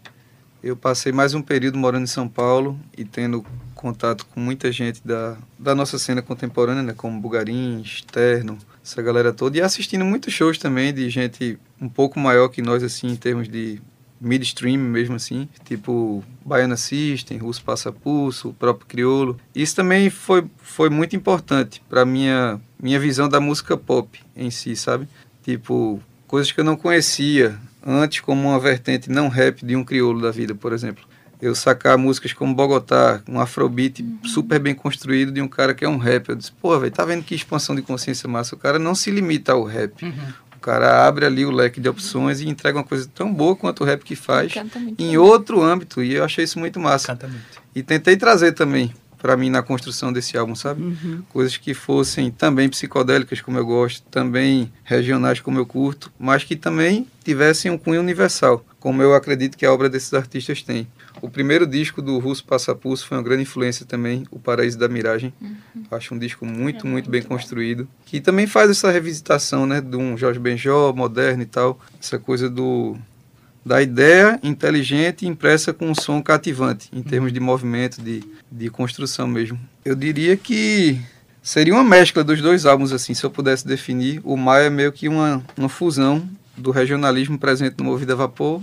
Eu 0.61 0.75
passei 0.75 1.11
mais 1.11 1.33
um 1.33 1.41
período 1.41 1.77
morando 1.77 2.03
em 2.03 2.07
São 2.07 2.27
Paulo 2.27 2.77
e 2.97 3.05
tendo 3.05 3.45
contato 3.81 4.25
com 4.27 4.39
muita 4.39 4.71
gente 4.71 5.01
da, 5.03 5.35
da 5.57 5.73
nossa 5.73 5.97
cena 5.97 6.21
contemporânea, 6.21 6.83
né, 6.83 6.93
como 6.95 7.19
Bugarim, 7.19 7.81
Externo, 7.81 8.57
essa 8.83 9.01
galera 9.01 9.33
toda, 9.33 9.57
e 9.57 9.61
assistindo 9.61 10.05
muitos 10.05 10.31
shows 10.31 10.59
também 10.59 10.93
de 10.93 11.09
gente 11.09 11.57
um 11.81 11.89
pouco 11.89 12.19
maior 12.19 12.49
que 12.49 12.61
nós, 12.61 12.83
assim, 12.83 13.07
em 13.07 13.15
termos 13.15 13.49
de 13.49 13.81
midstream 14.21 14.77
mesmo 14.77 15.15
assim, 15.15 15.49
tipo 15.65 16.23
Baiana 16.45 16.77
System, 16.77 17.39
Russo 17.39 17.63
Passa 17.63 17.91
Pulso, 17.91 18.49
o 18.49 18.53
próprio 18.53 18.85
Criolo. 18.85 19.39
Isso 19.55 19.75
também 19.75 20.11
foi, 20.11 20.45
foi 20.57 20.91
muito 20.91 21.15
importante 21.15 21.81
para 21.89 22.05
minha 22.05 22.61
minha 22.79 22.99
visão 22.99 23.27
da 23.27 23.39
música 23.39 23.75
pop 23.75 24.19
em 24.35 24.51
si, 24.51 24.75
sabe? 24.75 25.07
Tipo, 25.43 25.99
coisas 26.27 26.51
que 26.51 26.59
eu 26.59 26.63
não 26.63 26.75
conhecia 26.75 27.57
antes 27.83 28.21
como 28.21 28.47
uma 28.49 28.59
vertente 28.59 29.09
não 29.09 29.27
rap 29.27 29.65
de 29.65 29.75
um 29.75 29.83
crioulo 29.83 30.21
da 30.21 30.29
vida, 30.29 30.53
por 30.53 30.71
exemplo 30.71 31.10
eu 31.41 31.55
sacar 31.55 31.97
músicas 31.97 32.33
como 32.33 32.53
Bogotá, 32.53 33.21
um 33.27 33.39
afrobeat 33.39 34.03
uhum. 34.03 34.19
super 34.23 34.59
bem 34.59 34.75
construído 34.75 35.31
de 35.31 35.41
um 35.41 35.47
cara 35.47 35.73
que 35.73 35.83
é 35.83 35.89
um 35.89 35.97
rap. 35.97 36.29
Eu 36.29 36.35
disse, 36.35 36.51
pô, 36.51 36.77
velho, 36.79 36.91
tá 36.91 37.03
vendo 37.03 37.23
que 37.23 37.33
expansão 37.33 37.75
de 37.75 37.81
consciência 37.81 38.29
massa? 38.29 38.53
O 38.53 38.57
cara 38.57 38.77
não 38.77 38.93
se 38.93 39.09
limita 39.09 39.53
ao 39.53 39.63
rap. 39.63 40.05
Uhum. 40.05 40.33
O 40.55 40.59
cara 40.61 41.07
abre 41.07 41.25
ali 41.25 41.43
o 41.43 41.49
leque 41.49 41.81
de 41.81 41.89
opções 41.89 42.39
e 42.39 42.47
entrega 42.47 42.77
uma 42.77 42.83
coisa 42.83 43.09
tão 43.15 43.33
boa 43.33 43.55
quanto 43.55 43.81
o 43.81 43.83
rap 43.83 44.03
que 44.03 44.15
faz 44.15 44.53
em 44.99 45.17
outro 45.17 45.59
âmbito. 45.59 46.03
E 46.03 46.13
eu 46.13 46.23
achei 46.23 46.43
isso 46.43 46.59
muito 46.59 46.79
massa. 46.79 47.17
E 47.73 47.81
tentei 47.81 48.15
trazer 48.15 48.51
também 48.51 48.93
para 49.21 49.37
mim 49.37 49.51
na 49.51 49.61
construção 49.61 50.11
desse 50.11 50.35
álbum, 50.35 50.55
sabe? 50.55 50.81
Uhum. 50.81 51.21
Coisas 51.29 51.55
que 51.55 51.73
fossem 51.75 52.31
também 52.31 52.67
psicodélicas, 52.67 53.39
como 53.39 53.57
eu 53.57 53.65
gosto, 53.65 54.03
também 54.09 54.71
regionais, 54.83 55.39
como 55.39 55.59
eu 55.59 55.65
curto, 55.65 56.11
mas 56.17 56.43
que 56.43 56.55
também 56.55 57.07
tivessem 57.23 57.69
um 57.69 57.77
cunho 57.77 58.01
universal, 58.01 58.65
como 58.79 59.01
eu 59.01 59.13
acredito 59.13 59.57
que 59.57 59.65
a 59.65 59.71
obra 59.71 59.87
desses 59.87 60.11
artistas 60.13 60.63
tem. 60.63 60.87
O 61.21 61.29
primeiro 61.29 61.67
disco 61.67 62.01
do 62.01 62.17
Russo 62.17 62.43
Passapulso 62.43 63.05
foi 63.05 63.15
uma 63.15 63.23
grande 63.23 63.43
influência 63.43 63.85
também, 63.85 64.25
O 64.31 64.39
Paraíso 64.39 64.79
da 64.79 64.87
Miragem. 64.87 65.31
Uhum. 65.39 65.83
Acho 65.91 66.15
um 66.15 66.17
disco 66.17 66.43
muito, 66.43 66.87
é 66.87 66.89
muito, 66.89 67.07
bem 67.07 67.21
construído. 67.21 67.87
Que 68.05 68.19
também 68.19 68.47
faz 68.47 68.71
essa 68.71 68.89
revisitação, 68.89 69.67
né, 69.67 69.79
de 69.79 69.95
um 69.95 70.17
Jorge 70.17 70.39
Benjó, 70.39 70.91
moderno 70.93 71.43
e 71.43 71.45
tal. 71.45 71.79
Essa 72.01 72.17
coisa 72.17 72.49
do 72.49 72.97
da 73.65 73.81
ideia 73.81 74.39
inteligente 74.43 75.25
impressa 75.27 75.71
com 75.73 75.89
um 75.89 75.95
som 75.95 76.21
cativante, 76.21 76.89
em 76.91 77.03
termos 77.03 77.31
de 77.31 77.39
movimento, 77.39 78.01
de, 78.01 78.23
de 78.51 78.69
construção 78.69 79.27
mesmo. 79.27 79.59
Eu 79.85 79.95
diria 79.95 80.35
que 80.35 80.99
seria 81.43 81.73
uma 81.73 81.83
mescla 81.83 82.23
dos 82.23 82.41
dois 82.41 82.65
álbuns, 82.65 82.91
assim, 82.91 83.13
se 83.13 83.23
eu 83.23 83.29
pudesse 83.29 83.67
definir. 83.67 84.19
O 84.23 84.35
Maio 84.35 84.65
é 84.65 84.69
meio 84.69 84.91
que 84.91 85.07
uma, 85.07 85.43
uma 85.57 85.69
fusão 85.69 86.27
do 86.57 86.71
regionalismo 86.71 87.37
presente 87.37 87.75
no 87.77 87.83
Movida 87.85 88.15
Vapor 88.15 88.61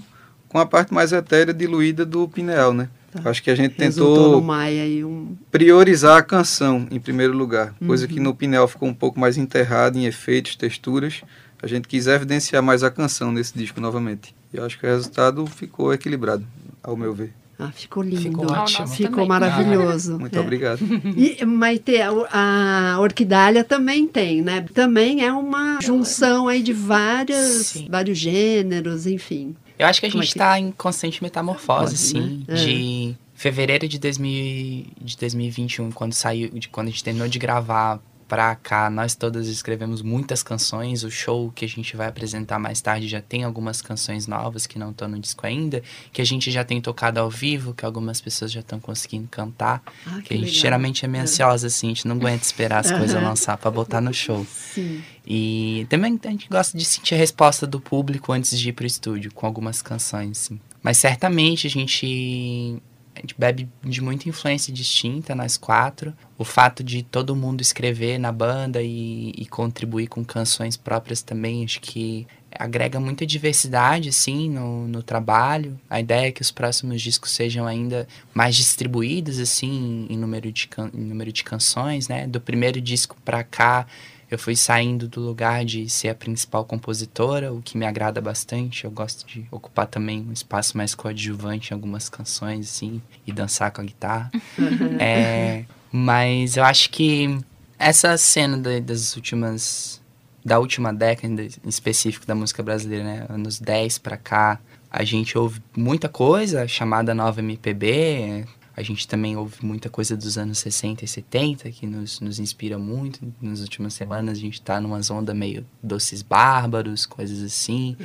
com 0.48 0.58
a 0.58 0.66
parte 0.66 0.92
mais 0.94 1.12
etérea 1.12 1.52
diluída 1.54 2.04
do 2.06 2.26
Pineal, 2.28 2.72
né? 2.72 2.88
Tá. 3.12 3.30
Acho 3.30 3.42
que 3.42 3.50
a 3.50 3.54
gente 3.54 3.74
Resultou 3.78 4.24
tentou 4.26 4.42
Maia 4.42 5.06
um. 5.06 5.34
priorizar 5.50 6.18
a 6.18 6.22
canção 6.22 6.86
em 6.90 6.98
primeiro 7.00 7.36
lugar, 7.36 7.74
coisa 7.86 8.06
Uhum. 8.06 8.12
que 8.12 8.20
no 8.20 8.34
Pineal 8.34 8.66
ficou 8.68 8.88
um 8.88 8.94
pouco 8.94 9.18
mais 9.18 9.36
enterrada 9.38 9.98
em 9.98 10.04
efeitos, 10.06 10.56
texturas. 10.56 11.22
A 11.62 11.66
gente 11.66 11.88
quis 11.88 12.06
evidenciar 12.06 12.62
mais 12.62 12.82
a 12.82 12.90
canção 12.90 13.32
nesse 13.32 13.56
disco 13.56 13.80
novamente. 13.80 14.34
E 14.52 14.56
eu 14.56 14.64
acho 14.64 14.78
que 14.78 14.86
o 14.86 14.88
resultado 14.88 15.46
ficou 15.46 15.92
equilibrado, 15.92 16.46
ao 16.82 16.96
meu 16.96 17.12
ver. 17.12 17.32
Ah, 17.58 17.72
ficou 17.72 18.04
lindo. 18.04 18.22
Ficou 18.22 18.48
ótimo. 18.48 18.86
Ficou 18.86 19.10
também. 19.10 19.26
maravilhoso. 19.28 20.16
Muito 20.20 20.36
É. 20.36 20.40
obrigado. 20.40 20.78
E, 21.16 21.44
Maite, 21.44 21.96
a, 22.00 22.94
a 22.94 23.00
Orquidália 23.00 23.64
também 23.64 24.06
tem, 24.06 24.40
né? 24.40 24.64
Também 24.72 25.24
é 25.24 25.32
uma 25.32 25.80
junção 25.82 26.46
aí 26.46 26.62
de 26.62 26.72
várias, 26.72 27.66
Sim. 27.66 27.88
vários 27.90 28.16
gêneros, 28.16 29.08
enfim. 29.08 29.56
Eu 29.76 29.86
acho 29.88 29.98
que 30.00 30.06
a 30.06 30.10
Como 30.10 30.22
é 30.22 30.24
gente 30.26 30.34
que- 30.34 30.38
está 30.38 30.58
em 30.60 30.70
constante 30.70 31.20
metamorfose, 31.20 31.84
Pode, 31.96 31.98
sim. 31.98 32.44
né? 32.46 32.54
É. 32.54 32.64
De 32.64 33.16
fevereiro 33.34 33.88
de, 33.88 33.98
2000, 33.98 34.86
de 35.00 35.16
2021, 35.16 35.90
quando 35.90 36.12
saiu, 36.12 36.50
de 36.50 36.68
quando 36.68 36.86
a 36.86 36.90
gente 36.90 37.02
terminou 37.02 37.28
de 37.28 37.38
gravar 37.40 38.00
pra 38.28 38.54
cá, 38.54 38.90
nós 38.90 39.14
todas 39.16 39.48
escrevemos 39.48 40.02
muitas 40.02 40.42
canções. 40.42 41.02
O 41.02 41.10
show 41.10 41.50
que 41.54 41.64
a 41.64 41.68
gente 41.68 41.96
vai 41.96 42.06
apresentar 42.06 42.58
mais 42.58 42.80
tarde 42.80 43.08
já 43.08 43.20
tem 43.22 43.42
algumas 43.42 43.80
canções 43.80 44.26
novas 44.26 44.66
que 44.66 44.78
não 44.78 44.90
estão 44.90 45.08
no 45.08 45.18
disco 45.18 45.46
ainda, 45.46 45.82
que 46.12 46.20
a 46.20 46.24
gente 46.26 46.50
já 46.50 46.62
tem 46.62 46.80
tocado 46.80 47.18
ao 47.18 47.30
vivo, 47.30 47.72
que 47.74 47.84
algumas 47.84 48.20
pessoas 48.20 48.52
já 48.52 48.60
estão 48.60 48.78
conseguindo 48.78 49.26
cantar. 49.28 49.82
Ah, 50.06 50.20
Que 50.22 50.34
a 50.34 50.36
gente 50.36 50.46
legal. 50.46 50.60
geralmente 50.60 51.04
é 51.04 51.08
meio 51.08 51.20
É. 51.20 51.24
ansiosa, 51.24 51.66
assim, 51.68 51.86
a 51.86 51.90
gente 51.90 52.06
não 52.06 52.16
aguenta 52.16 52.44
esperar 52.44 52.80
as 52.80 52.90
coisas 52.92 53.20
lançar 53.22 53.56
pra 53.56 53.70
botar 53.70 54.00
no 54.00 54.12
show. 54.12 54.46
Sim. 54.46 55.02
E 55.26 55.86
também 55.88 56.18
a 56.24 56.28
gente 56.30 56.48
gosta 56.48 56.76
de 56.76 56.84
sentir 56.84 57.14
a 57.14 57.18
resposta 57.18 57.66
do 57.66 57.80
público 57.80 58.32
antes 58.32 58.58
de 58.58 58.68
ir 58.68 58.72
pro 58.72 58.86
estúdio, 58.86 59.32
com 59.32 59.46
algumas 59.46 59.80
canções, 59.82 60.30
assim. 60.32 60.60
Mas 60.82 60.98
certamente 60.98 61.66
a 61.66 61.70
gente, 61.70 62.80
a 63.18 63.20
gente 63.20 63.34
bebe 63.36 63.68
de 63.84 64.00
muita 64.00 64.28
influência 64.28 64.72
distinta, 64.72 65.34
nós 65.34 65.56
quatro. 65.56 66.14
O 66.38 66.44
fato 66.44 66.82
de 66.82 67.02
todo 67.02 67.34
mundo 67.34 67.60
escrever 67.60 68.18
na 68.18 68.30
banda 68.32 68.80
e, 68.82 69.32
e 69.36 69.44
contribuir 69.46 70.06
com 70.06 70.24
canções 70.24 70.76
próprias 70.76 71.20
também, 71.20 71.64
acho 71.64 71.80
que 71.80 72.26
agrega 72.58 72.98
muita 72.98 73.26
diversidade, 73.26 74.08
assim, 74.08 74.48
no, 74.48 74.88
no 74.88 75.02
trabalho. 75.02 75.78
A 75.90 76.00
ideia 76.00 76.28
é 76.28 76.32
que 76.32 76.40
os 76.42 76.50
próximos 76.50 77.02
discos 77.02 77.32
sejam 77.32 77.66
ainda 77.66 78.06
mais 78.32 78.56
distribuídos, 78.56 79.38
assim, 79.38 80.06
em 80.08 80.16
número 80.16 80.50
de, 80.50 80.66
can- 80.68 80.90
em 80.94 81.00
número 81.04 81.30
de 81.32 81.44
canções, 81.44 82.08
né? 82.08 82.26
Do 82.26 82.40
primeiro 82.40 82.80
disco 82.80 83.16
pra 83.24 83.44
cá, 83.44 83.86
eu 84.30 84.38
fui 84.38 84.54
saindo 84.56 85.08
do 85.08 85.20
lugar 85.20 85.64
de 85.64 85.88
ser 85.88 86.08
a 86.08 86.14
principal 86.14 86.64
compositora, 86.64 87.52
o 87.52 87.62
que 87.62 87.76
me 87.78 87.86
agrada 87.86 88.20
bastante. 88.20 88.84
Eu 88.84 88.90
gosto 88.90 89.26
de 89.26 89.46
ocupar 89.50 89.86
também 89.86 90.20
um 90.28 90.32
espaço 90.32 90.76
mais 90.76 90.94
coadjuvante 90.94 91.70
em 91.70 91.74
algumas 91.74 92.08
canções, 92.08 92.68
assim, 92.68 93.00
e 93.26 93.32
dançar 93.32 93.70
com 93.70 93.80
a 93.80 93.84
guitarra. 93.84 94.30
É, 95.00 95.64
mas 95.90 96.56
eu 96.56 96.64
acho 96.64 96.90
que 96.90 97.38
essa 97.78 98.16
cena 98.18 98.56
da- 98.58 98.78
das 98.80 99.14
últimas. 99.16 100.00
da 100.44 100.58
última 100.58 100.92
década 100.94 101.42
em 101.42 101.68
específico 101.68 102.26
da 102.26 102.34
música 102.34 102.62
brasileira, 102.62 103.04
né? 103.04 103.26
Anos 103.28 103.58
10 103.58 103.98
pra 103.98 104.16
cá, 104.16 104.58
a 104.90 105.04
gente 105.04 105.36
ouve 105.36 105.60
muita 105.76 106.08
coisa 106.08 106.66
chamada 106.66 107.14
nova 107.14 107.40
MPB. 107.40 108.46
A 108.78 108.82
gente 108.84 109.08
também 109.08 109.36
ouve 109.36 109.56
muita 109.60 109.90
coisa 109.90 110.16
dos 110.16 110.38
anos 110.38 110.58
60 110.58 111.04
e 111.04 111.08
70 111.08 111.68
que 111.72 111.84
nos, 111.84 112.20
nos 112.20 112.38
inspira 112.38 112.78
muito. 112.78 113.20
Nas 113.42 113.60
últimas 113.60 113.92
semanas 113.92 114.38
a 114.38 114.40
gente 114.40 114.62
tá 114.62 114.80
numa 114.80 115.00
onda 115.10 115.34
meio 115.34 115.66
doces 115.82 116.22
bárbaros, 116.22 117.04
coisas 117.04 117.42
assim. 117.42 117.96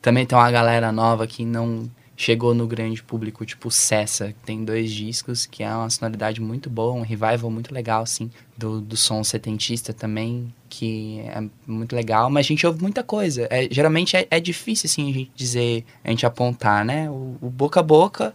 Também 0.00 0.24
tem 0.24 0.38
uma 0.38 0.50
galera 0.50 0.90
nova 0.90 1.26
que 1.26 1.44
não 1.44 1.90
chegou 2.16 2.54
no 2.54 2.66
grande 2.66 3.02
público, 3.02 3.44
tipo 3.44 3.70
Cessa, 3.70 4.28
que 4.28 4.46
tem 4.46 4.64
dois 4.64 4.90
discos, 4.90 5.44
que 5.44 5.62
é 5.62 5.74
uma 5.74 5.90
sonoridade 5.90 6.40
muito 6.40 6.70
boa, 6.70 6.94
um 6.94 7.02
revival 7.02 7.50
muito 7.50 7.74
legal, 7.74 8.02
assim, 8.02 8.30
do, 8.56 8.80
do 8.80 8.96
som 8.96 9.22
setentista 9.22 9.92
também, 9.92 10.54
que 10.70 11.20
é 11.20 11.44
muito 11.66 11.94
legal, 11.94 12.30
mas 12.30 12.46
a 12.46 12.48
gente 12.48 12.66
ouve 12.66 12.80
muita 12.80 13.02
coisa. 13.02 13.46
É, 13.50 13.68
geralmente 13.70 14.16
é, 14.16 14.26
é 14.30 14.40
difícil, 14.40 14.86
assim, 14.86 15.10
a 15.10 15.12
gente 15.12 15.30
dizer, 15.34 15.84
a 16.02 16.08
gente 16.08 16.24
apontar, 16.24 16.84
né? 16.84 17.10
O, 17.10 17.36
o 17.42 17.50
boca 17.50 17.80
a 17.80 17.82
boca, 17.82 18.34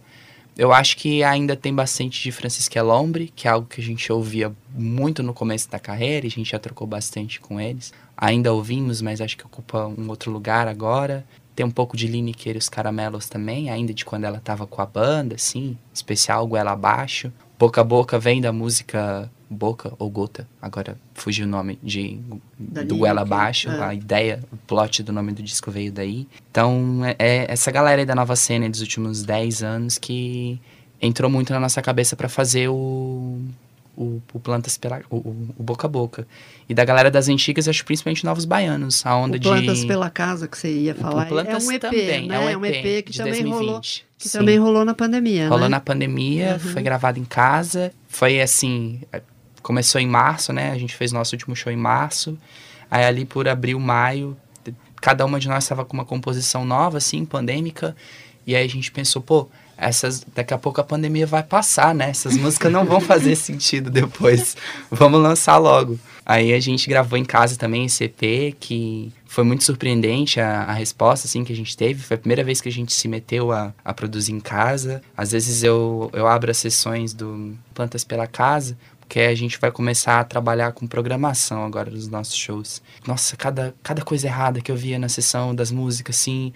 eu 0.60 0.74
acho 0.74 0.98
que 0.98 1.24
ainda 1.24 1.56
tem 1.56 1.74
bastante 1.74 2.22
de 2.22 2.30
Francisco 2.30 2.76
Elombre, 2.76 3.32
que 3.34 3.48
é 3.48 3.50
algo 3.50 3.66
que 3.66 3.80
a 3.80 3.82
gente 3.82 4.12
ouvia 4.12 4.52
muito 4.74 5.22
no 5.22 5.32
começo 5.32 5.70
da 5.70 5.78
carreira, 5.78 6.26
e 6.26 6.28
a 6.28 6.30
gente 6.30 6.50
já 6.50 6.58
trocou 6.58 6.86
bastante 6.86 7.40
com 7.40 7.58
eles. 7.58 7.94
Ainda 8.14 8.52
ouvimos, 8.52 9.00
mas 9.00 9.22
acho 9.22 9.38
que 9.38 9.46
ocupa 9.46 9.86
um 9.86 10.06
outro 10.10 10.30
lugar 10.30 10.68
agora. 10.68 11.24
Tem 11.56 11.64
um 11.64 11.70
pouco 11.70 11.96
de 11.96 12.06
Lineker 12.06 12.56
e 12.56 12.58
os 12.58 12.68
Caramelos 12.68 13.26
também, 13.26 13.70
ainda 13.70 13.94
de 13.94 14.04
quando 14.04 14.24
ela 14.24 14.38
tava 14.38 14.66
com 14.66 14.82
a 14.82 14.86
banda, 14.86 15.36
assim, 15.36 15.78
especial 15.94 16.46
Goela 16.46 16.72
Abaixo. 16.72 17.32
Boca 17.58 17.80
a 17.80 17.84
Boca 17.84 18.18
vem 18.18 18.42
da 18.42 18.52
música 18.52 19.30
Boca 19.50 19.92
ou 19.98 20.08
Gota, 20.08 20.46
agora 20.62 20.96
fugiu 21.14 21.44
o 21.44 21.48
nome 21.48 21.76
de, 21.82 22.20
Da 22.58 22.82
do 22.84 22.94
Lineker, 22.94 23.18
Abaixo, 23.18 23.68
é. 23.68 23.82
a 23.82 23.92
ideia, 23.94 24.40
o 24.52 24.56
plot 24.56 25.02
do 25.02 25.12
nome 25.12 25.32
do 25.32 25.42
disco 25.42 25.70
veio 25.72 25.90
daí. 25.90 26.28
Então, 26.50 27.00
é, 27.04 27.16
é 27.18 27.46
essa 27.52 27.70
galera 27.72 28.00
aí 28.00 28.06
da 28.06 28.14
nova 28.14 28.36
cena 28.36 28.70
dos 28.70 28.80
últimos 28.80 29.22
10 29.24 29.62
anos 29.64 29.98
que 29.98 30.60
entrou 31.02 31.28
muito 31.28 31.52
na 31.52 31.58
nossa 31.58 31.82
cabeça 31.82 32.14
para 32.14 32.28
fazer 32.28 32.68
o, 32.68 33.40
o, 33.96 34.20
o 34.32 34.38
Plantas 34.38 34.78
pela, 34.78 35.00
o, 35.10 35.16
o- 35.16 35.48
o 35.58 35.62
Boca 35.64 35.86
a 35.86 35.90
Boca. 35.90 36.28
E 36.68 36.74
da 36.74 36.84
galera 36.84 37.10
das 37.10 37.28
antigas, 37.28 37.66
acho 37.66 37.84
principalmente 37.84 38.24
Novos 38.24 38.44
Baianos, 38.44 39.04
a 39.04 39.16
onda 39.16 39.36
O 39.36 39.40
Plantas 39.40 39.80
de... 39.80 39.86
pela 39.88 40.08
Casa 40.10 40.46
que 40.46 40.56
você 40.56 40.72
ia 40.72 40.92
o 40.92 40.94
falar. 40.94 41.26
Plantas 41.26 41.64
é 41.64 41.66
um 41.66 41.72
EP, 41.72 41.80
também, 41.80 42.28
né? 42.28 42.52
é 42.52 42.56
um 42.56 42.64
EP, 42.64 43.04
que 43.04 43.10
de 43.12 43.18
também 43.18 43.42
2020. 43.42 43.52
rolou. 43.66 43.80
Que 43.80 44.28
Sim. 44.28 44.38
também 44.38 44.58
rolou 44.58 44.84
na 44.84 44.94
pandemia, 44.94 45.48
Rolou 45.48 45.64
né? 45.64 45.68
na 45.70 45.80
pandemia, 45.80 46.52
Uhum. 46.62 46.72
foi 46.72 46.82
gravado 46.82 47.18
em 47.18 47.24
casa. 47.24 47.90
Foi 48.06 48.40
assim, 48.42 49.00
é, 49.10 49.22
começou 49.62 50.00
em 50.00 50.06
março, 50.06 50.52
né? 50.52 50.70
A 50.70 50.78
gente 50.78 50.94
fez 50.94 51.12
nosso 51.12 51.34
último 51.34 51.54
show 51.54 51.72
em 51.72 51.76
março. 51.76 52.38
Aí 52.90 53.04
ali 53.04 53.24
por 53.24 53.48
abril, 53.48 53.78
maio, 53.78 54.36
cada 55.00 55.24
uma 55.24 55.40
de 55.40 55.48
nós 55.48 55.64
estava 55.64 55.84
com 55.84 55.94
uma 55.94 56.04
composição 56.04 56.64
nova, 56.64 56.98
assim, 56.98 57.24
pandêmica. 57.24 57.96
E 58.46 58.54
aí 58.54 58.64
a 58.64 58.68
gente 58.68 58.90
pensou, 58.90 59.22
pô, 59.22 59.48
essas 59.76 60.24
daqui 60.34 60.52
a 60.52 60.58
pouco 60.58 60.80
a 60.80 60.84
pandemia 60.84 61.26
vai 61.26 61.42
passar, 61.42 61.94
né? 61.94 62.10
Essas 62.10 62.36
músicas 62.38 62.70
não 62.70 62.84
vão 62.84 63.00
fazer 63.00 63.34
sentido 63.36 63.90
depois. 63.90 64.56
Vamos 64.90 65.22
lançar 65.22 65.56
logo. 65.56 65.98
Aí 66.24 66.52
a 66.52 66.60
gente 66.60 66.88
gravou 66.88 67.18
em 67.18 67.24
casa 67.24 67.56
também 67.56 67.86
esse 67.86 68.04
EP, 68.04 68.54
que 68.60 69.12
foi 69.26 69.42
muito 69.42 69.64
surpreendente 69.64 70.38
a, 70.38 70.64
a 70.64 70.72
resposta 70.72 71.26
assim 71.26 71.42
que 71.42 71.52
a 71.52 71.56
gente 71.56 71.76
teve. 71.76 72.02
Foi 72.02 72.16
a 72.16 72.18
primeira 72.18 72.44
vez 72.44 72.60
que 72.60 72.68
a 72.68 72.72
gente 72.72 72.92
se 72.92 73.08
meteu 73.08 73.50
a, 73.50 73.72
a 73.84 73.94
produzir 73.94 74.32
em 74.32 74.40
casa. 74.40 75.02
Às 75.16 75.32
vezes 75.32 75.62
eu, 75.62 76.10
eu 76.12 76.26
abro 76.26 76.50
as 76.50 76.58
sessões 76.58 77.14
do 77.14 77.56
Plantas 77.74 78.04
pela 78.04 78.26
Casa, 78.26 78.76
porque 79.10 79.18
a 79.18 79.34
gente 79.34 79.58
vai 79.58 79.72
começar 79.72 80.20
a 80.20 80.24
trabalhar 80.24 80.70
com 80.70 80.86
programação 80.86 81.64
agora 81.64 81.90
dos 81.90 82.06
nossos 82.06 82.36
shows. 82.36 82.80
Nossa, 83.04 83.36
cada, 83.36 83.74
cada 83.82 84.02
coisa 84.02 84.28
errada 84.28 84.60
que 84.60 84.70
eu 84.70 84.76
via 84.76 85.00
na 85.00 85.08
sessão 85.08 85.52
das 85.52 85.72
músicas, 85.72 86.14
assim, 86.14 86.52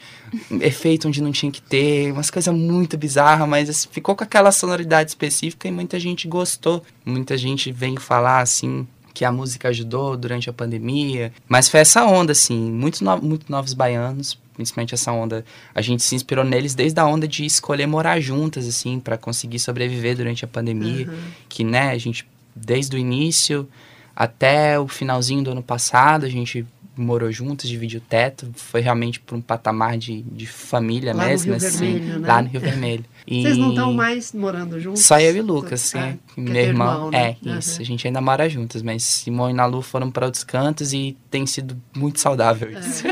efeito 0.61 1.08
onde 1.08 1.20
não 1.20 1.32
tinha 1.32 1.50
que 1.50 1.61
ter, 1.61 2.12
umas 2.12 2.30
coisas 2.30 2.54
muito 2.54 2.96
bizarras, 2.96 3.49
mas 3.49 3.68
assim, 3.68 3.88
ficou 3.90 4.14
com 4.14 4.23
aquela 4.23 4.52
sonoridade 4.52 5.11
específica 5.11 5.66
e 5.66 5.73
muita 5.73 5.99
gente 5.99 6.28
gostou. 6.28 6.80
Muita 7.04 7.37
gente 7.37 7.73
vem 7.73 7.96
falar, 7.96 8.38
assim, 8.38 8.87
que 9.12 9.25
a 9.25 9.32
música 9.32 9.68
ajudou 9.70 10.16
durante 10.16 10.49
a 10.49 10.52
pandemia. 10.52 11.32
Mas 11.49 11.68
foi 11.68 11.80
essa 11.80 12.04
onda, 12.04 12.30
assim, 12.30 12.70
muitos 12.70 13.00
no, 13.00 13.20
muito 13.20 13.50
novos 13.50 13.75
baianos, 13.75 14.38
principalmente 14.54 14.94
essa 14.94 15.11
onda. 15.11 15.44
A 15.75 15.82
gente 15.82 16.04
se 16.04 16.14
inspirou 16.14 16.44
neles 16.44 16.75
desde 16.75 17.00
a 17.00 17.04
onda 17.04 17.26
de 17.26 17.44
escolher 17.44 17.87
morar 17.87 18.20
juntas, 18.20 18.66
assim, 18.68 19.00
para 19.00 19.18
conseguir 19.18 19.58
sobreviver 19.58 20.16
durante 20.16 20.44
a 20.44 20.49
pandemia. 20.49 21.08
Que, 21.49 21.64
né, 21.64 21.90
a 21.90 21.99
gente, 21.99 22.25
desde 22.54 22.96
o 22.96 22.99
início 22.99 23.68
até 24.14 24.78
o 24.78 24.87
finalzinho 24.87 25.42
do 25.42 25.50
ano 25.50 25.62
passado, 25.62 26.25
a 26.25 26.28
gente 26.28 26.64
morou 26.96 27.32
juntas, 27.32 27.68
dividiu 27.68 27.99
o 27.99 28.02
teto. 28.02 28.49
Foi 28.54 28.80
realmente 28.80 29.18
para 29.18 29.37
um 29.37 29.40
patamar 29.40 29.99
de, 29.99 30.23
de 30.23 30.46
família 30.46 31.12
Lá 31.12 31.25
no 31.25 31.28
mesmo, 31.28 31.52
Rio 31.52 31.56
assim. 31.56 31.78
Vermelho, 31.94 32.18
né? 32.20 32.28
Lá 32.28 32.42
no 32.42 32.49
Rio 32.49 32.61
Vermelho. 32.61 33.04
E... 33.26 33.42
Vocês 33.42 33.56
não 33.56 33.70
estão 33.70 33.92
mais 33.92 34.32
morando 34.32 34.78
juntos? 34.80 35.04
Só 35.04 35.18
eu 35.18 35.34
e 35.34 35.40
Lucas, 35.40 35.92
Ah, 35.96 35.99
né? 35.99 36.18
que 36.32 36.40
Meu 36.40 36.52
é 36.52 36.54
teu 36.54 36.64
irmão. 36.68 36.92
irmão, 36.94 37.11
né? 37.11 37.37
É, 37.42 37.49
isso. 37.58 37.70
Aham. 37.73 37.80
A 37.80 37.84
gente 37.84 38.06
ainda 38.06 38.20
mora 38.20 38.49
juntas, 38.49 38.80
mas 38.82 39.02
Simão 39.02 39.50
e 39.50 39.52
Nalu 39.52 39.82
foram 39.82 40.08
para 40.11 40.26
outros 40.26 40.44
cantos 40.44 40.92
e 40.92 41.16
tem 41.30 41.44
sido 41.46 41.76
muito 41.96 42.20
saudável 42.20 42.70
isso. 42.78 43.02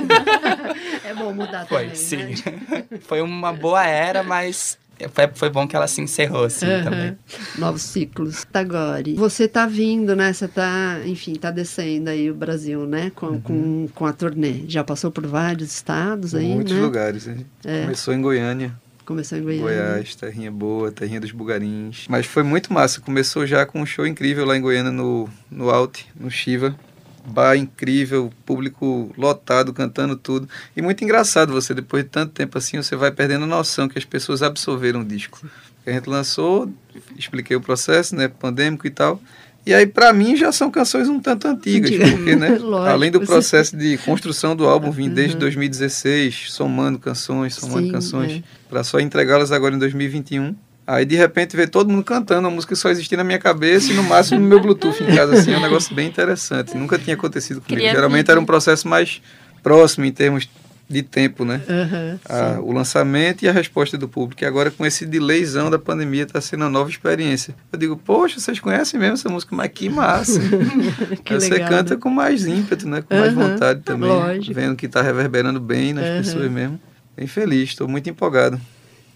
É 1.04 1.12
bom 1.18 1.32
mudar 1.32 1.66
Foi, 1.66 1.84
também, 1.88 1.96
sim. 1.96 2.16
né? 2.18 2.84
Foi 3.02 3.20
uma 3.20 3.52
boa 3.52 3.84
era, 3.84 4.22
mas 4.22 4.78
foi, 5.08 5.28
foi 5.34 5.50
bom 5.50 5.66
que 5.66 5.74
ela 5.76 5.86
se 5.86 6.00
encerrou, 6.00 6.44
assim, 6.44 6.66
Aham. 6.66 6.84
também. 6.84 7.18
Novos 7.58 7.82
ciclos. 7.82 8.44
Tagore. 8.52 9.14
Você 9.14 9.48
tá 9.48 9.66
vindo, 9.66 10.14
né? 10.16 10.32
Você 10.32 10.46
tá, 10.48 11.00
enfim, 11.04 11.34
tá 11.34 11.50
descendo 11.50 12.10
aí 12.10 12.30
o 12.30 12.34
Brasil, 12.34 12.86
né? 12.86 13.10
Com, 13.14 13.26
Uhum. 13.26 13.40
com, 13.40 13.88
com 13.94 14.06
a 14.06 14.12
turnê. 14.12 14.64
Já 14.68 14.84
passou 14.84 15.10
por 15.10 15.26
vários 15.26 15.72
estados 15.72 16.34
aí, 16.34 16.46
Muitos 16.54 16.74
né? 16.74 16.80
lugares. 16.80 17.26
né? 17.26 17.38
É. 17.64 17.82
Começou 17.82 18.12
em 18.14 18.20
Goiânia. 18.20 18.72
Começou 19.04 19.36
em 19.36 19.42
Goiânia. 19.42 19.62
Goiás, 19.64 20.14
terrinha 20.14 20.50
boa, 20.50 20.92
terrinha 20.92 21.20
dos 21.20 21.32
bugarins. 21.32 22.06
Mas 22.08 22.24
foi 22.24 22.42
muito 22.44 22.72
massa. 22.72 23.00
Começou 23.00 23.44
já 23.46 23.66
com 23.66 23.80
um 23.80 23.86
show 23.86 24.06
incrível 24.06 24.44
lá 24.44 24.56
em 24.56 24.60
Goiânia 24.60 24.92
no, 24.92 25.28
no 25.50 25.70
Alt, 25.70 26.02
no 26.18 26.30
Shiva. 26.30 26.76
Bar 27.24 27.56
incrível, 27.56 28.32
público 28.44 29.12
lotado, 29.16 29.72
cantando 29.72 30.16
tudo. 30.16 30.48
E 30.76 30.82
muito 30.82 31.04
engraçado 31.04 31.52
você, 31.52 31.72
depois 31.72 32.02
de 32.04 32.10
tanto 32.10 32.32
tempo 32.32 32.58
assim, 32.58 32.76
você 32.76 32.96
vai 32.96 33.10
perdendo 33.12 33.44
a 33.44 33.48
noção 33.48 33.88
que 33.88 33.98
as 33.98 34.04
pessoas 34.04 34.42
absorveram 34.42 35.00
o 35.02 35.04
disco. 35.04 35.40
A 35.86 35.90
gente 35.90 36.08
lançou, 36.08 36.70
expliquei 37.16 37.56
o 37.56 37.60
processo, 37.60 38.14
né, 38.16 38.28
pandêmico 38.28 38.86
e 38.86 38.90
tal. 38.90 39.20
E 39.64 39.72
aí, 39.72 39.86
para 39.86 40.12
mim, 40.12 40.36
já 40.36 40.50
são 40.50 40.68
canções 40.72 41.08
um 41.08 41.20
tanto 41.20 41.46
antigas, 41.46 41.90
Antiga. 41.92 42.10
porque, 42.16 42.34
né, 42.34 42.48
Lógico, 42.58 42.90
além 42.90 43.10
do 43.12 43.20
processo 43.20 43.76
de 43.76 43.96
construção 43.98 44.56
do 44.56 44.66
álbum, 44.66 44.90
vim 44.90 45.08
desde 45.08 45.34
Uhum. 45.34 45.40
2016, 45.40 46.46
somando 46.50 46.98
canções, 46.98 47.54
somando 47.54 47.86
Sim, 47.86 47.92
canções, 47.92 48.32
é. 48.32 48.42
para 48.68 48.82
só 48.82 48.98
entregá-las 48.98 49.52
agora 49.52 49.74
em 49.74 49.78
2021. 49.78 50.54
Aí, 50.92 51.04
de 51.06 51.16
repente, 51.16 51.56
ver 51.56 51.68
todo 51.70 51.88
mundo 51.88 52.04
cantando, 52.04 52.46
a 52.48 52.50
música 52.50 52.74
só 52.76 52.90
existia 52.90 53.16
na 53.16 53.24
minha 53.24 53.38
cabeça 53.38 53.92
e 53.92 53.96
no 53.96 54.02
máximo 54.02 54.38
no 54.40 54.46
meu 54.46 54.60
Bluetooth 54.60 55.02
em 55.02 55.06
casa, 55.06 55.32
assim, 55.38 55.52
é 55.52 55.56
um 55.56 55.60
negócio 55.62 55.94
bem 55.94 56.06
interessante. 56.06 56.76
Nunca 56.76 56.98
tinha 56.98 57.14
acontecido 57.14 57.60
comigo. 57.62 57.76
Cria 57.80 57.90
Geralmente 57.92 58.30
era 58.30 58.38
um 58.38 58.44
processo 58.44 58.86
mais 58.86 59.22
próximo 59.62 60.04
em 60.04 60.12
termos 60.12 60.46
de 60.90 61.02
tempo, 61.02 61.46
né? 61.46 61.62
Aham, 61.66 62.18
a- 62.28 62.60
o 62.60 62.72
lançamento 62.72 63.42
e 63.42 63.48
a 63.48 63.52
resposta 63.52 63.96
do 63.96 64.06
público. 64.06 64.44
E 64.44 64.46
agora, 64.46 64.70
com 64.70 64.84
esse 64.84 65.06
delayzão 65.06 65.70
da 65.70 65.78
pandemia, 65.78 66.24
está 66.24 66.38
sendo 66.42 66.64
uma 66.64 66.68
nova 66.68 66.90
experiência. 66.90 67.54
Eu 67.72 67.78
digo, 67.78 67.96
poxa, 67.96 68.38
vocês 68.38 68.60
conhecem 68.60 69.00
mesmo 69.00 69.14
essa 69.14 69.30
música? 69.30 69.56
Mas 69.56 69.70
que 69.72 69.88
massa! 69.88 70.38
Que 71.24 71.32
você 71.40 71.48
legal, 71.50 71.68
canta 71.70 71.94
né? 71.94 72.00
com 72.00 72.10
mais 72.10 72.44
ímpeto, 72.46 72.86
né? 72.86 73.00
Com 73.00 73.16
mais 73.16 73.32
Aham, 73.32 73.48
vontade 73.48 73.80
também. 73.80 74.10
lógico. 74.10 74.52
Vendo 74.54 74.76
que 74.76 74.84
está 74.84 75.00
reverberando 75.00 75.58
bem 75.58 75.94
nas 75.94 76.06
Aham. 76.06 76.16
pessoas 76.18 76.50
mesmo. 76.50 76.78
Bem 77.16 77.26
feliz, 77.26 77.70
estou 77.70 77.88
muito 77.88 78.10
empolgado. 78.10 78.60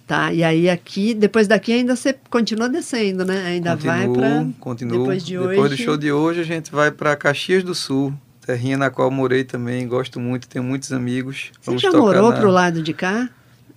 Tá, 0.06 0.32
e 0.32 0.44
aí 0.44 0.70
aqui, 0.70 1.14
depois 1.14 1.48
daqui 1.48 1.72
ainda 1.72 1.96
você 1.96 2.14
continua 2.30 2.68
descendo, 2.68 3.24
né? 3.24 3.44
Ainda 3.46 3.74
vai 3.74 4.08
para 4.08 4.46
continuo. 4.60 5.00
depois 5.00 5.24
de 5.24 5.36
Depois 5.36 5.58
hoje- 5.58 5.76
do 5.76 5.82
show 5.82 5.96
de 5.96 6.12
hoje, 6.12 6.40
a 6.40 6.44
gente 6.44 6.70
vai 6.70 6.92
para 6.92 7.16
Caxias 7.16 7.64
do 7.64 7.74
Sul. 7.74 8.14
Terrinha 8.46 8.76
na 8.78 8.88
qual 8.88 9.10
morei 9.10 9.42
também, 9.42 9.88
gosto 9.88 10.20
muito, 10.20 10.46
tenho 10.46 10.64
muitos 10.64 10.92
amigos. 10.92 11.50
Você 11.54 11.66
Vamos 11.66 11.82
já 11.82 11.90
morou 11.90 12.30
na- 12.30 12.36
pro 12.38 12.48
lado 12.52 12.80
de 12.80 12.92
cá? 12.92 13.28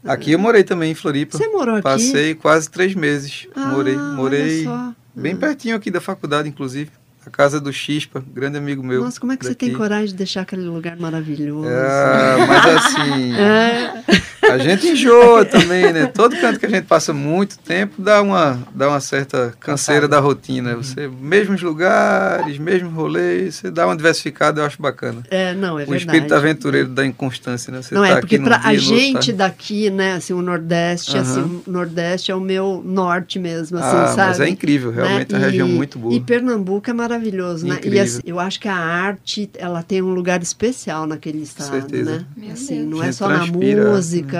Aqui 0.05 0.33
eu 0.33 0.39
morei 0.39 0.63
também, 0.63 0.91
em 0.91 0.95
Floripa. 0.95 1.35
Você 1.35 1.47
morou 1.47 1.73
aqui? 1.75 1.83
Passei 1.83 2.35
quase 2.35 2.69
três 2.69 2.93
meses. 2.93 3.47
Ah, 3.55 3.65
morei 3.69 3.97
morei 3.97 4.67
bem 5.15 5.33
Ah. 5.33 5.37
pertinho 5.37 5.75
aqui 5.75 5.89
da 5.89 5.99
faculdade, 5.99 6.47
inclusive. 6.47 6.91
A 7.25 7.29
casa 7.31 7.59
do 7.59 7.73
Chispa, 7.73 8.23
grande 8.33 8.57
amigo 8.57 8.81
meu. 8.83 9.03
Nossa, 9.03 9.19
como 9.19 9.31
é 9.33 9.37
que 9.37 9.43
você 9.43 9.49
daqui. 9.49 9.65
tem 9.65 9.75
coragem 9.75 10.07
de 10.09 10.13
deixar 10.15 10.41
aquele 10.41 10.61
lugar 10.63 10.95
maravilhoso? 10.97 11.67
É, 11.67 12.45
mas 12.47 12.65
assim, 12.85 13.33
É, 13.35 14.03
a 14.49 14.57
gente 14.57 14.87
enjoa 14.87 15.45
também, 15.45 15.91
né? 15.93 16.05
Todo 16.07 16.35
canto 16.37 16.59
que 16.59 16.65
a 16.65 16.69
gente 16.69 16.85
passa 16.85 17.13
muito 17.13 17.57
tempo 17.59 18.01
dá 18.01 18.21
uma, 18.21 18.59
dá 18.73 18.89
uma 18.89 18.99
certa 18.99 19.53
canseira 19.59 20.07
da 20.07 20.19
rotina. 20.19 20.75
Você, 20.75 21.07
mesmos 21.07 21.61
lugares, 21.61 22.57
mesmos 22.57 22.93
rolês, 22.93 23.55
você 23.55 23.71
dá 23.71 23.85
uma 23.85 23.95
diversificada, 23.95 24.61
eu 24.61 24.65
acho 24.65 24.81
bacana. 24.81 25.23
é, 25.29 25.53
não, 25.53 25.79
é 25.79 25.83
o 25.83 25.87
verdade. 25.87 26.05
espírito 26.05 26.35
aventureiro 26.35 26.87
da 26.89 27.05
inconstância, 27.05 27.71
né? 27.71 27.81
Você 27.81 27.95
Não 27.95 28.01
tá 28.01 28.07
é, 28.09 28.19
porque 28.19 28.37
dia, 28.37 28.47
a 28.55 28.57
outro 28.57 28.79
gente 28.79 29.31
tá- 29.33 29.37
daqui, 29.37 29.89
né, 29.89 30.13
assim, 30.13 30.33
o 30.33 30.41
Nordeste, 30.41 31.17
Aham. 31.17 31.21
assim, 31.21 31.61
o 31.67 31.71
Nordeste 31.71 32.31
é 32.31 32.35
o 32.35 32.39
meu 32.41 32.81
norte 32.85 33.39
mesmo, 33.39 33.77
assim, 33.77 33.87
Ah, 33.97 34.07
sabe? 34.07 34.27
mas 34.29 34.39
é 34.39 34.49
incrível, 34.49 34.91
realmente 34.91 35.29
é 35.33 35.33
Né? 35.33 35.39
uma 35.39 35.45
região 35.45 35.67
E- 35.67 35.71
muito 35.71 35.97
boa. 35.99 36.13
E 36.13 36.19
Pernambuco 36.19 36.89
é 36.89 36.93
maravilhoso, 36.93 37.65
né? 37.67 37.75
E 37.75 37.77
Incrível. 37.77 38.03
assim, 38.03 38.19
eu 38.25 38.39
acho 38.39 38.59
que 38.59 38.67
a 38.67 38.75
arte, 38.75 39.49
ela 39.57 39.81
tem 39.83 40.01
um 40.01 40.13
lugar 40.13 40.41
especial 40.41 41.05
naquele 41.07 41.41
estado, 41.41 41.69
certeza. 41.69 42.11
né? 42.11 42.25
Meu 42.35 42.51
assim, 42.53 42.77
Deus. 42.79 42.89
não 42.89 43.03
é 43.03 43.11
só 43.11 43.27
na 43.27 43.35
transpira. 43.37 43.59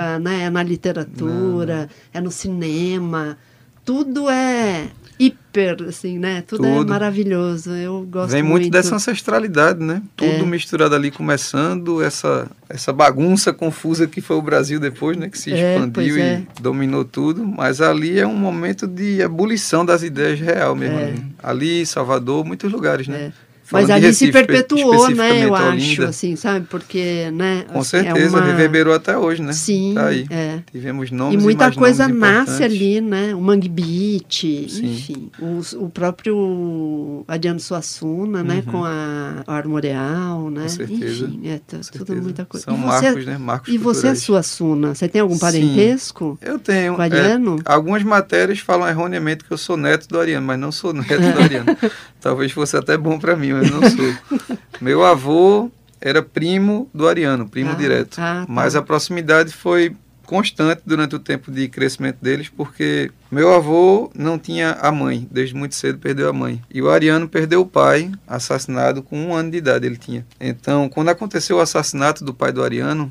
Música, 0.00 0.18
né? 0.18 0.42
É 0.44 0.50
na 0.50 0.62
literatura, 0.62 1.88
é 2.12 2.20
no 2.20 2.30
cinema. 2.30 3.36
Tudo 3.84 4.28
é 4.30 4.88
hiper, 5.18 5.76
assim, 5.88 6.18
né? 6.18 6.42
Tudo, 6.46 6.66
é 6.66 6.74
Tudo. 6.76 6.90
maravilhoso. 6.90 7.70
Eu 7.72 8.06
gosto 8.08 8.30
Vem 8.30 8.42
muito 8.42 8.70
dessa 8.70 8.94
ancestralidade, 8.94 9.82
né? 9.82 10.02
Tudo 10.16 10.30
É. 10.30 10.42
misturado 10.42 10.94
ali, 10.94 11.10
começando 11.10 12.02
essa, 12.02 12.48
essa 12.68 12.92
bagunça 12.92 13.52
confusa 13.52 14.06
que 14.06 14.20
foi 14.20 14.36
o 14.36 14.42
Brasil 14.42 14.78
depois, 14.78 15.16
né? 15.16 15.28
Que 15.28 15.38
se 15.38 15.52
É, 15.52 15.74
expandiu 15.74 16.14
pois 16.14 16.16
é. 16.16 16.42
e 16.58 16.62
dominou 16.62 17.04
tudo. 17.04 17.44
Mas 17.44 17.80
ali 17.80 18.18
é 18.18 18.26
um 18.26 18.36
momento 18.36 18.86
de 18.86 19.20
ebulição 19.20 19.84
das 19.84 20.02
ideias 20.02 20.38
real 20.38 20.74
mesmo. 20.76 20.98
É. 20.98 21.04
ali. 21.04 21.24
Ali, 21.42 21.86
Salvador, 21.86 22.44
muitos 22.44 22.70
lugares, 22.70 23.08
né? 23.08 23.32
É. 23.46 23.49
Falando 23.70 23.86
Mas 23.88 23.96
ali 23.96 24.12
se 24.12 24.26
Recife, 24.26 24.32
perpetuou, 24.32 25.10
né? 25.14 25.44
Eu 25.44 25.54
acho, 25.54 25.68
Olinda, 25.68 26.08
assim, 26.08 26.34
sabe? 26.34 26.66
Porque, 26.68 27.30
né? 27.32 27.64
Com 27.72 27.78
assim, 27.78 27.98
é 27.98 28.02
certeza, 28.02 28.36
uma- 28.36 28.44
reverberou 28.44 28.92
até 28.92 29.16
hoje, 29.16 29.40
né? 29.42 29.52
Sim, 29.52 29.92
Tá 29.94 30.08
aí. 30.08 30.26
é. 30.28 30.58
Tivemos 30.72 31.10
E 31.10 31.14
nomes 31.14 31.40
muita 31.40 31.66
mais 31.66 31.76
coisa 31.76 32.08
nasce 32.08 32.64
ali, 32.64 33.00
né? 33.00 33.32
O 33.32 33.40
Mangue 33.40 33.68
Beat, 33.68 34.40
Sim. 34.68 34.92
enfim. 34.92 35.30
Os- 35.40 35.72
o 35.72 35.88
próprio 35.88 37.24
Adiano 37.28 37.60
Suassuna, 37.60 38.42
né? 38.42 38.56
Uhum. 38.66 38.72
Com 38.72 38.84
a 38.84 39.44
a 39.46 39.54
Armoreal, 39.54 40.50
né? 40.50 40.62
Com 40.62 40.68
certeza. 40.68 41.24
Enfim, 41.26 41.40
é 41.48 41.60
Com 41.96 42.04
tudo 42.04 42.22
muita 42.22 42.44
coisa. 42.44 42.64
São 42.66 42.74
e 42.74 42.80
você, 42.80 43.04
marcos, 43.06 43.26
né? 43.26 43.38
Marcos 43.38 43.68
e 43.72 43.78
você 43.78 43.98
é 43.98 44.10
culturais. 44.10 44.18
Suassuna? 44.22 44.94
Você 44.96 45.08
tem 45.08 45.20
algum 45.20 45.34
Sim. 45.34 45.40
parentesco 45.40 46.38
Eu 46.42 46.58
tenho. 46.58 46.96
com 46.96 47.02
é? 47.02 47.38
Algumas 47.64 48.02
matérias 48.02 48.58
falam 48.58 48.88
erroneamente 48.88 49.44
que 49.44 49.52
eu 49.52 49.58
sou 49.58 49.76
neto 49.76 50.08
do 50.08 50.18
Ariano, 50.18 50.44
mas 50.46 50.58
não 50.58 50.72
sou 50.72 50.92
neto 50.92 51.08
do 51.20 51.38
Ariano. 51.40 51.76
Talvez 52.20 52.52
fosse 52.52 52.76
até 52.76 52.96
bom 52.98 53.18
para 53.18 53.34
mim, 53.36 53.52
não 53.62 53.82
sou. 53.90 54.58
Meu 54.80 55.04
avô 55.04 55.70
era 56.00 56.22
primo 56.22 56.88
do 56.94 57.06
Ariano, 57.08 57.48
primo 57.48 57.70
Ah, 57.72 57.74
direto. 57.74 58.18
ah, 58.18 58.44
tá. 58.44 58.46
Mas 58.48 58.74
a 58.74 58.82
proximidade 58.82 59.52
foi 59.52 59.94
constante 60.24 60.82
durante 60.86 61.16
o 61.16 61.18
tempo 61.18 61.50
de 61.50 61.66
crescimento 61.68 62.18
deles, 62.22 62.48
porque 62.48 63.10
meu 63.32 63.52
avô 63.52 64.12
não 64.14 64.38
tinha 64.38 64.78
a 64.80 64.92
mãe, 64.92 65.26
desde 65.28 65.56
muito 65.56 65.74
cedo 65.74 65.98
perdeu 65.98 66.28
a 66.28 66.32
mãe. 66.32 66.62
E 66.72 66.80
o 66.80 66.88
Ariano 66.88 67.28
perdeu 67.28 67.62
o 67.62 67.66
pai, 67.66 68.12
assassinado 68.28 69.02
com 69.02 69.18
um 69.20 69.34
ano 69.34 69.50
de 69.50 69.56
idade 69.58 69.86
ele 69.86 69.96
tinha. 69.96 70.24
Então, 70.40 70.88
quando 70.88 71.08
aconteceu 71.08 71.56
o 71.56 71.60
assassinato 71.60 72.24
do 72.24 72.32
pai 72.32 72.52
do 72.52 72.62
Ariano, 72.62 73.10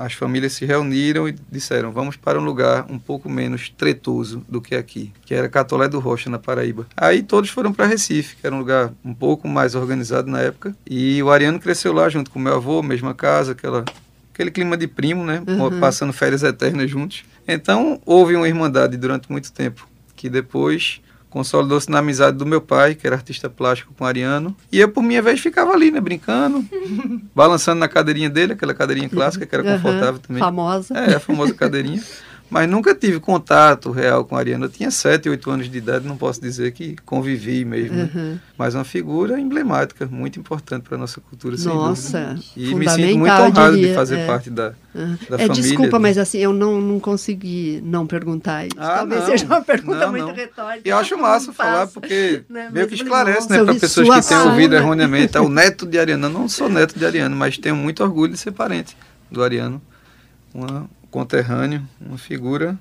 as 0.00 0.14
famílias 0.14 0.54
se 0.54 0.64
reuniram 0.64 1.28
e 1.28 1.34
disseram: 1.52 1.92
vamos 1.92 2.16
para 2.16 2.40
um 2.40 2.44
lugar 2.44 2.86
um 2.88 2.98
pouco 2.98 3.28
menos 3.28 3.68
tretoso 3.68 4.42
do 4.48 4.60
que 4.60 4.74
aqui, 4.74 5.12
que 5.26 5.34
era 5.34 5.46
Catolé 5.46 5.88
do 5.88 6.00
Rocha, 6.00 6.30
na 6.30 6.38
Paraíba. 6.38 6.86
Aí 6.96 7.22
todos 7.22 7.50
foram 7.50 7.70
para 7.70 7.84
Recife, 7.84 8.36
que 8.36 8.46
era 8.46 8.56
um 8.56 8.58
lugar 8.58 8.92
um 9.04 9.12
pouco 9.12 9.46
mais 9.46 9.74
organizado 9.74 10.30
na 10.30 10.40
época. 10.40 10.74
E 10.88 11.22
o 11.22 11.30
Ariano 11.30 11.60
cresceu 11.60 11.92
lá 11.92 12.08
junto 12.08 12.30
com 12.30 12.38
meu 12.38 12.54
avô, 12.54 12.82
mesma 12.82 13.12
casa, 13.12 13.52
aquela, 13.52 13.84
aquele 14.32 14.50
clima 14.50 14.74
de 14.74 14.86
primo, 14.86 15.22
né? 15.22 15.42
Uhum. 15.46 15.78
Passando 15.78 16.14
férias 16.14 16.42
eternas 16.42 16.90
juntos. 16.90 17.22
Então 17.46 18.00
houve 18.06 18.34
uma 18.34 18.48
irmandade 18.48 18.96
durante 18.96 19.30
muito 19.30 19.52
tempo, 19.52 19.86
que 20.16 20.30
depois 20.30 21.02
consolidou-se 21.30 21.90
na 21.90 22.00
amizade 22.00 22.36
do 22.36 22.44
meu 22.44 22.60
pai, 22.60 22.94
que 22.94 23.06
era 23.06 23.16
artista 23.16 23.48
plástico 23.48 23.94
com 23.96 24.04
o 24.04 24.06
Ariano. 24.06 24.54
E 24.70 24.80
eu, 24.80 24.88
por 24.88 25.02
minha 25.02 25.22
vez, 25.22 25.40
ficava 25.40 25.72
ali, 25.72 25.90
né? 25.90 26.00
Brincando, 26.00 26.64
balançando 27.34 27.78
na 27.78 27.88
cadeirinha 27.88 28.28
dele, 28.28 28.52
aquela 28.52 28.74
cadeirinha 28.74 29.08
clássica 29.08 29.46
que 29.46 29.54
era 29.54 29.64
confortável 29.64 30.18
também. 30.18 30.40
Famosa. 30.40 30.94
É, 30.94 31.14
a 31.14 31.20
famosa 31.20 31.54
cadeirinha. 31.54 32.02
Mas 32.50 32.68
nunca 32.68 32.92
tive 32.96 33.20
contato 33.20 33.92
real 33.92 34.24
com 34.24 34.34
a 34.34 34.40
Ariana. 34.40 34.66
Eu 34.66 34.70
tinha 34.70 34.90
7, 34.90 35.28
8 35.28 35.50
anos 35.50 35.70
de 35.70 35.78
idade, 35.78 36.04
não 36.06 36.16
posso 36.16 36.40
dizer 36.40 36.72
que 36.72 36.96
convivi 37.06 37.64
mesmo. 37.64 37.96
né? 37.96 38.10
Uhum. 38.12 38.38
Mas 38.58 38.74
uma 38.74 38.82
figura 38.82 39.38
emblemática, 39.38 40.06
muito 40.10 40.40
importante 40.40 40.82
para 40.82 40.96
a 40.96 40.98
nossa 40.98 41.20
cultura, 41.20 41.56
sem 41.56 41.66
dúvida. 41.70 41.88
Nossa, 41.88 42.36
E 42.56 42.74
me 42.74 42.88
sinto 42.90 43.18
muito 43.18 43.32
honrado 43.32 43.74
de 43.76 43.80
diria, 43.82 43.94
fazer 43.94 44.18
é. 44.18 44.26
parte 44.26 44.50
da, 44.50 44.72
Aham. 44.94 45.18
da 45.30 45.36
é, 45.36 45.46
família. 45.46 45.48
desculpa, 45.62 45.98
né? 45.98 46.02
mas 46.02 46.18
assim, 46.18 46.38
eu 46.38 46.52
não, 46.52 46.80
não 46.80 46.98
consegui 46.98 47.80
não 47.84 48.04
perguntar 48.04 48.66
isso. 48.66 48.74
Ah, 48.78 48.96
Talvez 48.96 49.20
não. 49.20 49.26
seja 49.28 49.46
uma 49.46 49.62
pergunta 49.62 49.98
Não, 50.00 50.10
muito 50.10 50.26
não. 50.26 50.34
retórica. 50.34 50.88
Eu 50.88 50.96
acho 50.98 51.16
massa 51.16 51.52
falar, 51.52 51.86
porque 51.86 52.42
Né, 52.50 52.68
meio 52.72 52.88
que 52.88 52.94
esclarece, 52.94 53.48
nossa, 53.48 53.58
né, 53.58 53.64
para 53.64 53.74
pessoas 53.80 54.26
que 54.26 54.34
têm 54.34 54.38
ouvido 54.38 54.74
erroneamente. 54.74 55.36
É 55.36 55.40
o 55.40 55.48
neto 55.48 55.86
de 55.86 55.98
Ariano. 56.00 56.26
Eu 56.26 56.30
não 56.30 56.48
sou 56.48 56.68
neto 56.68 56.98
de 56.98 57.06
Ariano, 57.06 57.36
mas 57.36 57.56
tenho 57.56 57.76
muito 57.76 58.02
orgulho 58.02 58.32
de 58.32 58.38
ser 58.38 58.50
parente 58.50 58.96
do 59.30 59.40
Ariano. 59.42 59.80
Uma 60.52 60.90
conterrâneo, 61.10 61.82
uma 62.00 62.18
figura. 62.18 62.76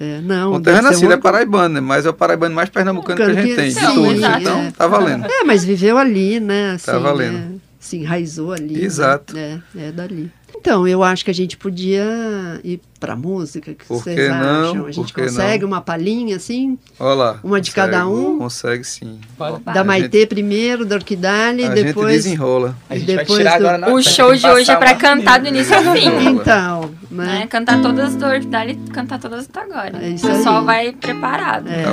É, 0.00 0.20
não, 0.20 0.52
conterrâneo 0.52 0.90
assim, 0.90 1.04
ele 1.06 1.14
é 1.14 1.16
um- 1.16 1.20
paraibano, 1.20 1.74
né? 1.74 1.80
Mas 1.80 2.06
é 2.06 2.10
o 2.10 2.14
paraibano 2.14 2.54
mais 2.54 2.68
pernambucano 2.68 3.16
que 3.16 3.22
a 3.22 3.34
gente 3.34 3.56
tem, 3.56 3.68
de 3.68 3.74
Sim, 3.74 3.94
todos. 3.94 4.22
é. 4.22 4.38
Então, 4.40 4.70
tá 4.72 4.86
valendo. 4.86 5.26
É, 5.26 5.42
mas 5.44 5.64
viveu 5.64 5.98
ali, 5.98 6.38
né? 6.38 6.72
Assim, 6.72 6.86
Tá 6.86 6.98
valendo. 6.98 7.32
né? 7.38 7.48
Se 7.80 7.96
enraizou 7.96 8.52
ali. 8.52 8.74
né? 8.74 8.80
Exato. 8.84 9.36
É, 9.36 9.58
é 9.76 9.90
dali. 9.92 10.30
Então, 10.60 10.88
eu 10.88 11.04
acho 11.04 11.24
que 11.24 11.30
a 11.30 11.34
gente 11.34 11.56
podia 11.56 12.04
ir 12.64 12.80
pra 12.98 13.14
música, 13.14 13.70
o 13.70 13.74
que 13.74 13.84
Por 13.84 13.98
vocês 14.02 14.16
que 14.18 14.28
não? 14.28 14.70
acham? 14.70 14.86
A 14.86 14.90
gente 14.90 15.12
Por 15.12 15.14
que 15.14 15.22
consegue 15.28 15.62
não? 15.62 15.68
uma 15.68 15.80
palhinha, 15.80 16.36
assim? 16.36 16.76
Olha 16.98 17.14
lá. 17.14 17.40
Uma 17.44 17.60
de 17.60 17.70
consegue, 17.70 17.92
cada 17.92 18.08
um? 18.08 18.38
Consegue 18.38 18.84
sim. 18.84 19.20
Bora. 19.38 19.60
Da 19.64 19.80
A 19.80 19.84
Maitê 19.84 20.26
primeiro, 20.26 20.84
da 20.84 20.96
Orquidale, 20.96 21.64
A 21.64 21.68
depois... 21.70 22.14
gente 22.14 22.22
desenrola. 22.24 22.76
A 22.90 22.98
gente 22.98 23.14
vai 23.14 23.24
tirar 23.24 23.58
do- 23.58 23.66
agora 23.66 23.78
na 23.78 23.88
O 23.92 24.02
show 24.02 24.34
de 24.34 24.46
hoje 24.46 24.70
é 24.70 24.76
uma- 24.76 24.94
cantar 24.94 25.38
do 25.40 25.46
início 25.48 25.76
ao 25.76 25.94
fim. 25.94 26.08
Então, 26.28 26.90
né? 27.10 27.40
Né? 27.40 27.46
Cantar 27.46 27.80
todas 27.80 28.14
do 28.16 28.26
Orquidale 28.26 28.72
e 28.72 28.90
cantar 28.90 29.18
todas 29.18 29.48
até 29.48 29.60
agora. 29.60 29.98
É 29.98 30.14
o 30.14 30.20
pessoal 30.20 30.58
aí. 30.60 30.64
vai 30.64 30.92
preparado. 30.92 31.68
É. 31.68 31.84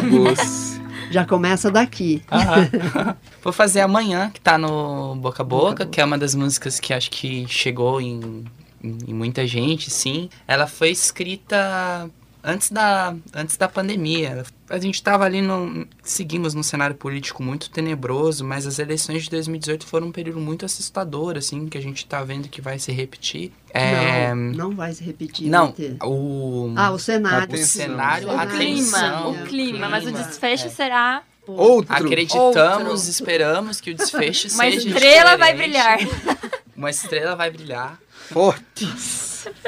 Já 1.12 1.26
começa 1.26 1.72
daqui. 1.72 2.22
Aham. 2.32 3.16
Vou 3.44 3.54
fazer 3.54 3.82
amanhã, 3.82 4.32
que 4.34 4.42
tá 4.42 4.58
no 4.58 5.16
Boca 5.16 5.44
a 5.44 5.46
Boca, 5.46 5.86
que 5.86 6.02
é 6.02 6.06
uma 6.06 6.18
das 6.18 6.34
músicas 6.34 6.80
que 6.80 6.94
acho 6.94 7.12
que 7.12 7.46
chegou 7.48 8.02
em, 8.02 8.44
em, 8.84 8.98
em 9.08 9.14
muita 9.14 9.46
gente, 9.46 9.90
sim. 9.92 10.30
Ela 10.48 10.68
foi 10.68 10.90
escrita 10.90 12.10
antes 12.44 12.72
da, 12.72 13.16
antes 13.34 13.58
da 13.58 13.68
pandemia. 13.68 14.44
A 14.68 14.80
gente 14.80 14.96
estava 14.96 15.26
ali, 15.26 15.42
no, 15.42 15.88
seguimos 16.04 16.56
num 16.56 16.64
cenário 16.64 16.96
político 16.96 17.44
muito 17.44 17.70
tenebroso, 17.70 18.44
mas 18.44 18.66
as 18.66 18.80
eleições 18.80 19.24
de 19.24 19.30
2018 19.30 19.86
foram 19.86 20.08
um 20.08 20.12
período 20.12 20.40
muito 20.40 20.66
assustador, 20.66 21.38
assim, 21.38 21.68
que 21.68 21.78
a 21.78 21.82
gente 21.82 21.98
está 21.98 22.24
vendo 22.24 22.50
que 22.50 22.62
vai 22.62 22.80
se 22.80 22.92
repetir. 22.92 23.52
É... 23.72 24.34
Não, 24.34 24.70
não 24.70 24.76
vai 24.76 24.92
se 24.94 25.04
repetir. 25.04 25.50
Não, 25.50 25.74
o... 26.04 26.74
Ah, 26.76 26.92
o 26.92 26.98
cenário. 26.98 27.54
O 27.54 27.58
cenário, 27.58 28.28
o 28.30 28.48
clima, 28.48 29.28
o 29.28 29.46
clima, 29.46 29.90
mas 29.90 30.08
o 30.08 30.12
desfecho 30.12 30.68
é. 30.68 30.70
será... 30.70 31.24
Outro. 31.48 31.94
Acreditamos, 31.94 32.88
Outro. 32.88 33.10
esperamos 33.10 33.80
que 33.80 33.92
o 33.92 33.94
desfecho 33.94 34.50
seja 34.50 34.56
Uma 34.56 34.68
estrela 34.68 34.98
diferente. 34.98 35.38
vai 35.38 35.54
brilhar. 35.54 36.00
Uma 36.76 36.90
estrela 36.90 37.36
vai 37.36 37.52
brilhar. 37.52 38.00
Forte. 38.32 38.90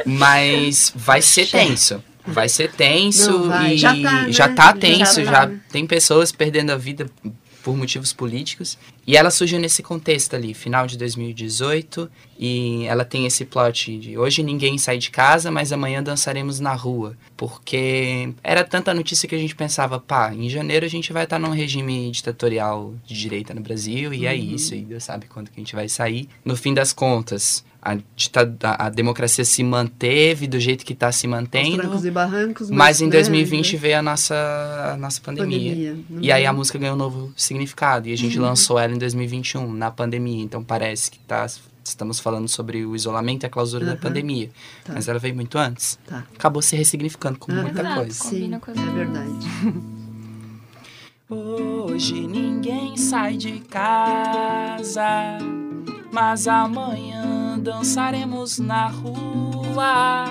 Mas 0.04 0.92
vai 0.96 1.22
ser 1.22 1.46
tenso. 1.48 2.04
Vai 2.28 2.50
ser 2.50 2.72
tenso 2.72 3.32
Não, 3.32 3.48
vai. 3.50 3.74
e 3.74 3.78
já 3.78 3.90
tá, 3.90 4.12
né? 4.24 4.32
já 4.32 4.50
tá 4.50 4.74
tenso, 4.74 5.24
já, 5.24 5.32
já, 5.32 5.48
tá. 5.48 5.54
tem 5.72 5.88
pessoas 5.88 6.32
perdendo 6.32 6.72
a 6.72 6.78
vida 6.78 7.10
por 7.64 7.76
motivos 7.76 8.14
políticos. 8.14 8.78
E 9.06 9.18
ela 9.18 9.30
surgiu 9.30 9.60
nesse 9.60 9.84
contexto 9.84 10.36
ali, 10.36 10.54
final 10.54 10.88
de 10.88 10.98
2018, 10.98 12.10
e 12.40 12.86
ela 12.86 13.04
tem 13.04 13.26
esse 13.26 13.44
plot 13.44 13.98
de 13.98 14.18
hoje 14.18 14.42
ninguém 14.42 14.78
sai 14.78 14.98
de 14.98 15.10
casa, 15.10 15.52
mas 15.52 15.74
amanhã 15.74 16.02
dançaremos 16.02 16.62
na 16.62 16.74
rua. 16.74 17.18
Porque 17.36 18.34
era 18.44 18.64
tanta 18.64 18.94
notícia 18.94 19.28
que 19.28 19.36
a 19.36 19.38
gente 19.38 19.56
pensava, 19.56 20.00
pá, 20.00 20.34
em 20.34 20.50
janeiro 20.50 20.86
a 20.86 20.90
gente 20.90 21.12
vai 21.12 21.26
estar 21.26 21.40
num 21.40 21.50
regime 21.52 22.10
ditatorial 22.12 22.94
de 23.06 23.16
direita 23.20 23.54
no 23.54 23.62
Brasil, 23.62 24.14
e 24.14 24.26
é 24.26 24.34
Uhum. 24.34 24.56
isso, 24.56 24.74
e 24.76 24.82
Deus 24.82 25.04
sabe 25.04 25.26
quando 25.28 25.50
que 25.50 25.60
a 25.60 25.62
gente 25.62 25.76
vai 25.76 25.90
sair. 25.90 26.30
No 26.46 26.56
fim 26.56 26.74
das 26.74 26.94
contas, 26.94 27.66
a, 27.88 27.98
a, 28.64 28.86
a 28.88 28.90
democracia 28.90 29.46
se 29.46 29.64
manteve 29.64 30.46
do 30.48 30.60
jeito 30.60 30.86
que 30.86 30.92
está 30.92 31.10
se 31.12 31.26
mantendo. 31.28 31.78
trancos 31.78 32.04
e 32.04 32.12
barrancos. 32.12 32.70
Mas 32.70 33.00
em 33.00 33.06
né, 33.06 33.12
2020 33.12 33.74
né, 33.74 33.80
veio 33.80 34.00
a 34.00 34.02
nossa, 34.02 34.92
a 34.94 34.98
nossa 34.98 35.22
pandemia. 35.22 35.72
pandemia. 35.74 36.04
E 36.22 36.32
aí 36.32 36.46
a 36.46 36.52
Uhum. 36.52 36.58
música 36.58 36.78
ganhou 36.78 36.96
um 36.96 36.98
novo 36.98 37.32
significado. 37.38 38.10
E 38.10 38.14
a 38.14 38.18
gente 38.18 38.38
lançou 38.38 38.78
ela 38.78 38.94
em 38.94 38.98
2021, 38.98 39.72
na 39.72 39.90
pandemia. 39.90 40.44
Então 40.44 40.62
parece 40.64 41.10
que 41.10 41.20
tá, 41.20 41.46
estamos 41.84 42.20
falando 42.20 42.50
sobre 42.50 42.86
o 42.86 42.94
isolamento 42.96 43.44
e 43.44 43.48
a 43.48 43.50
clausura 43.50 43.86
da 43.86 43.92
Aham. 43.94 44.02
pandemia. 44.02 44.50
Tá. 44.84 44.94
Mas 44.94 45.08
ela 45.08 45.20
veio 45.20 45.36
muito 45.36 45.58
antes. 45.58 45.98
Tá. 46.06 46.26
Acabou 46.36 46.62
se 46.62 46.76
ressignificando 46.76 47.40
com 47.40 47.52
muita 47.54 47.80
Exato. 47.80 47.96
coisa. 47.96 48.24
Sim, 48.24 48.60
com 48.60 48.72
as 48.72 48.78
é 48.78 48.92
verdade. 48.92 49.48
Hoje 51.30 52.26
ninguém 52.28 52.96
sai 52.96 53.36
de 53.36 53.60
casa, 53.60 55.38
mas 56.12 56.48
amanhã 56.48 57.37
dançaremos 57.68 58.60
na 58.60 58.88
rua. 58.88 60.24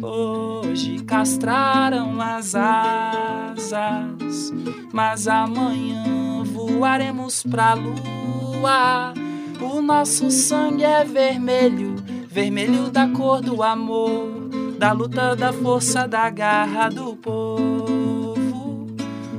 Hoje 0.00 0.98
castraram 1.00 2.18
as 2.22 2.54
asas, 2.54 4.50
mas 4.90 5.28
amanhã 5.28 6.42
voaremos 6.42 7.42
pra 7.42 7.74
lua. 7.74 9.12
O 9.60 9.82
nosso 9.82 10.30
sangue 10.30 10.84
é 10.84 11.04
vermelho, 11.04 11.96
vermelho 12.28 12.90
da 12.90 13.08
cor 13.08 13.42
do 13.42 13.62
amor, 13.62 14.48
da 14.78 14.92
luta, 14.92 15.36
da 15.36 15.52
força, 15.52 16.08
da 16.08 16.30
garra 16.30 16.88
do 16.88 17.14
povo. 17.14 18.03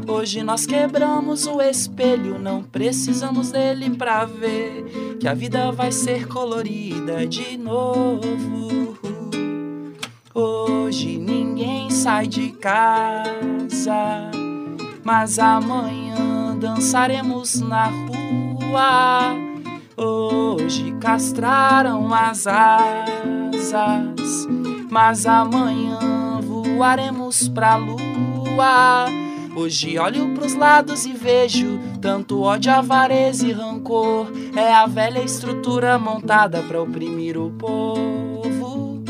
Hoje 0.07 0.43
nós 0.43 0.67
quebramos 0.67 1.47
o 1.47 1.59
espelho, 1.59 2.37
não 2.37 2.61
precisamos 2.61 3.51
dele 3.51 3.89
pra 3.89 4.23
ver 4.23 5.17
que 5.19 5.27
a 5.27 5.33
vida 5.33 5.71
vai 5.71 5.91
ser 5.91 6.27
colorida 6.27 7.25
de 7.25 7.57
novo. 7.57 8.95
Hoje 10.33 11.17
ninguém 11.17 11.89
sai 11.89 12.27
de 12.27 12.51
casa, 12.51 14.29
mas 15.03 15.39
amanhã 15.39 16.55
dançaremos 16.59 17.59
na 17.61 17.85
rua. 17.87 19.33
Hoje 19.97 20.91
castraram 21.01 22.13
as 22.13 22.45
asas, 22.45 23.73
mas 24.91 25.25
amanhã 25.25 26.39
voaremos 26.41 27.47
pra 27.49 27.75
lua. 27.75 29.24
Hoje 29.55 29.97
olho 29.97 30.33
pros 30.33 30.53
lados 30.53 31.05
e 31.05 31.13
vejo 31.13 31.79
tanto 32.01 32.41
ódio, 32.41 32.73
avareza 32.73 33.47
e 33.47 33.53
rancor. 33.53 34.27
É 34.53 34.73
a 34.73 34.85
velha 34.85 35.23
estrutura 35.23 35.97
montada 35.97 36.61
pra 36.61 36.81
oprimir 36.81 37.37
o 37.37 37.49
povo. 37.51 39.01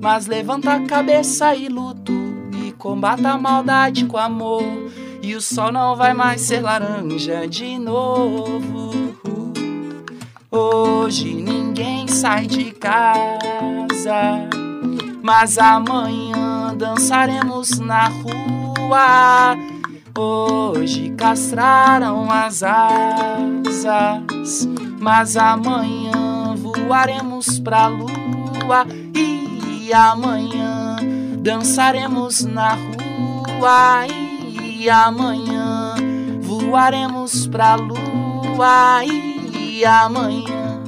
Mas 0.00 0.26
levanta 0.26 0.72
a 0.72 0.80
cabeça 0.84 1.54
e 1.54 1.68
luto 1.68 2.12
e 2.66 2.72
combata 2.72 3.30
a 3.30 3.38
maldade 3.38 4.04
com 4.06 4.18
amor. 4.18 4.64
E 5.22 5.36
o 5.36 5.40
sol 5.40 5.70
não 5.70 5.94
vai 5.94 6.12
mais 6.12 6.40
ser 6.40 6.62
laranja 6.62 7.46
de 7.46 7.78
novo. 7.78 9.14
Hoje 10.50 11.32
ninguém 11.32 12.08
sai 12.08 12.48
de 12.48 12.72
casa, 12.72 14.48
mas 15.22 15.56
amanhã 15.58 16.74
dançaremos 16.76 17.78
na 17.78 18.08
rua. 18.08 19.71
Hoje 20.14 21.08
castraram 21.16 22.30
as 22.30 22.62
asas, 22.62 24.68
mas 25.00 25.38
amanhã 25.38 26.54
voaremos 26.54 27.58
pra 27.58 27.86
lua. 27.86 28.86
E 29.14 29.90
amanhã 29.92 30.96
dançaremos 31.38 32.44
na 32.44 32.74
rua. 32.74 34.06
E 34.62 34.90
amanhã 34.90 35.94
voaremos 36.42 37.46
pra 37.46 37.76
lua. 37.76 39.02
E 39.04 39.82
amanhã 39.82 40.82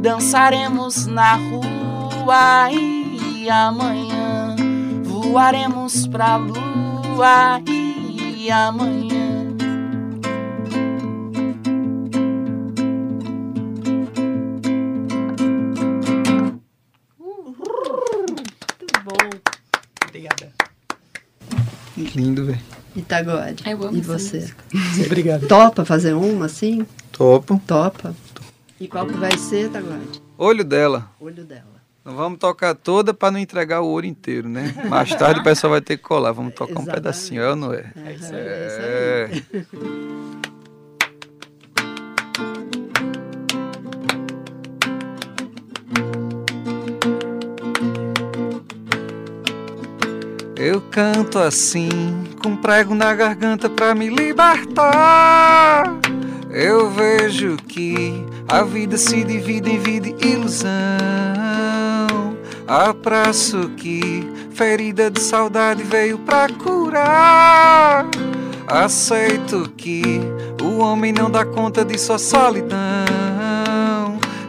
dançaremos 0.00 1.06
na 1.06 1.34
rua. 1.34 2.72
E 2.72 3.50
amanhã 3.50 4.56
voaremos 5.04 6.06
pra 6.06 6.36
lua. 6.36 7.60
E 7.68 7.81
amanhã. 8.50 9.46
Muito 17.18 19.02
bom. 19.04 19.30
Obrigada. 20.06 20.52
Lindo, 21.96 22.46
velho. 22.46 22.60
Itagore. 22.94 23.56
Eu 23.66 23.82
amo 23.84 23.96
E 23.96 24.00
você? 24.00 24.52
Obrigado. 25.06 25.46
Topa 25.46 25.84
fazer 25.84 26.12
uma 26.14 26.46
assim? 26.46 26.86
Topo. 27.10 27.60
Topa. 27.66 28.14
E 28.78 28.88
qual 28.88 29.06
que 29.06 29.14
vai 29.14 29.36
ser, 29.38 29.66
Itagore? 29.66 30.00
Olho 30.36 30.64
dela. 30.64 31.10
Olho 31.20 31.44
dela. 31.44 31.71
Não 32.04 32.16
vamos 32.16 32.38
tocar 32.38 32.74
toda 32.74 33.14
para 33.14 33.30
não 33.30 33.38
entregar 33.38 33.80
o 33.80 33.86
ouro 33.86 34.04
inteiro, 34.06 34.48
né? 34.48 34.74
Mais 34.88 35.14
tarde 35.14 35.40
o 35.40 35.44
pessoal 35.44 35.70
vai 35.72 35.80
ter 35.80 35.96
que 35.96 36.02
colar. 36.02 36.32
Vamos 36.32 36.52
tocar 36.54 36.72
um 36.72 36.82
Exatamente. 36.82 36.94
pedacinho, 36.94 37.42
é 37.42 37.50
ou 37.50 37.56
não 37.56 37.72
é? 37.72 37.92
É 37.96 38.12
isso 38.12 38.34
É. 38.34 39.28
aí. 39.30 39.44
Eu 50.56 50.80
canto 50.90 51.38
assim, 51.38 51.88
com 52.42 52.56
prego 52.56 52.94
na 52.94 53.14
garganta 53.14 53.68
pra 53.68 53.94
me 53.94 54.08
libertar. 54.08 55.84
Eu 56.50 56.90
vejo 56.90 57.56
que 57.56 58.24
a 58.48 58.62
vida 58.62 58.96
se 58.96 59.24
divide 59.24 59.70
em 59.70 59.78
vida 59.78 60.08
e 60.24 60.32
ilusão. 60.32 60.70
Abraço 62.72 63.68
que 63.76 64.26
ferida 64.54 65.10
de 65.10 65.20
saudade 65.20 65.82
veio 65.82 66.18
pra 66.20 66.48
curar. 66.48 68.06
Aceito 68.66 69.70
que 69.76 70.22
o 70.58 70.78
homem 70.78 71.12
não 71.12 71.30
dá 71.30 71.44
conta 71.44 71.84
de 71.84 71.98
sua 71.98 72.18
solidão. 72.18 72.78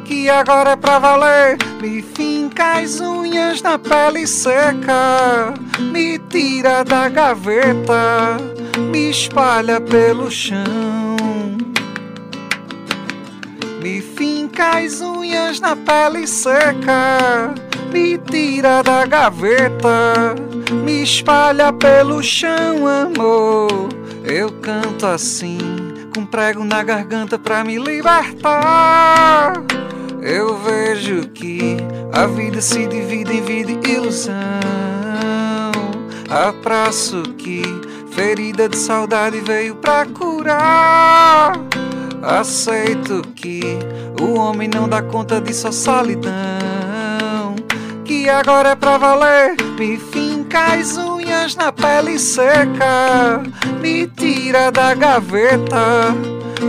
Que 0.06 0.30
agora 0.30 0.70
é 0.70 0.76
pra 0.78 1.00
valer. 1.00 1.58
Me 1.82 2.02
finca 2.02 2.80
as 2.80 3.02
unhas 3.02 3.62
na 3.62 3.78
pele 3.78 4.26
seca. 4.26 5.54
Me 5.92 6.18
tira 6.18 6.86
da 6.86 7.10
gaveta. 7.10 8.38
Me 8.90 9.10
espalha 9.10 9.82
pelo 9.82 10.32
chão. 10.32 10.64
Me 13.82 14.00
finca 14.00 14.78
as 14.78 15.02
unhas 15.02 15.60
na 15.60 15.76
pele 15.76 16.26
seca. 16.26 17.54
Me 17.94 18.18
tira 18.18 18.82
da 18.82 19.06
gaveta. 19.06 20.34
Me 20.84 21.04
espalha 21.04 21.72
pelo 21.72 22.24
chão, 22.24 22.88
amor. 22.88 23.90
Eu 24.24 24.52
canto 24.54 25.06
assim, 25.06 25.60
com 26.16 26.26
prego 26.26 26.64
na 26.64 26.82
garganta 26.82 27.38
pra 27.38 27.64
me 27.64 27.78
libertar. 27.78 29.54
Eu 30.24 30.58
vejo 30.58 31.28
que 31.30 31.78
a 32.12 32.26
vida 32.26 32.62
se 32.62 32.88
divide 32.88 33.38
em 33.38 33.44
vida 33.44 33.72
e 33.88 33.92
ilusão. 33.94 34.34
Abraço 36.28 37.22
que 37.38 37.62
ferida 38.10 38.68
de 38.68 38.76
saudade 38.76 39.40
veio 39.42 39.76
pra 39.76 40.08
curar. 40.08 41.60
Aceito 42.24 43.22
que 43.36 43.62
o 44.20 44.40
homem 44.40 44.68
não 44.68 44.90
dá 44.90 45.04
conta 45.04 45.40
de 45.40 45.54
sua 45.54 45.72
solidão. 45.72 46.83
Que 48.06 48.30
agora 48.30 48.70
é 48.70 48.76
pra 48.76 48.98
valer. 48.98 49.56
Me 49.78 49.98
finca 49.98 50.74
as 50.74 50.98
unhas 50.98 51.56
na 51.56 51.72
pele 51.72 52.20
seca. 52.20 53.44
Me 53.80 54.08
tira 54.08 54.72
da 54.72 54.94
gaveta. 54.94 56.14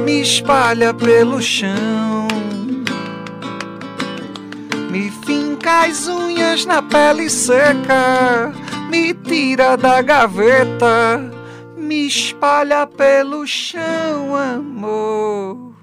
Me 0.05 0.21
espalha 0.21 0.93
pelo 0.95 1.41
chão. 1.41 2.29
Me 4.91 5.11
finca 5.27 5.85
as 5.85 6.07
unhas 6.07 6.65
na 6.65 6.83
pele 6.83 7.29
seca. 7.29 8.53
Me 8.91 9.13
tira 9.15 9.77
da 9.77 10.03
gaveta 10.03 11.35
me 11.85 12.07
espalha 12.07 12.87
pelo 12.87 13.47
chão, 13.47 14.35
amor. 14.35 15.75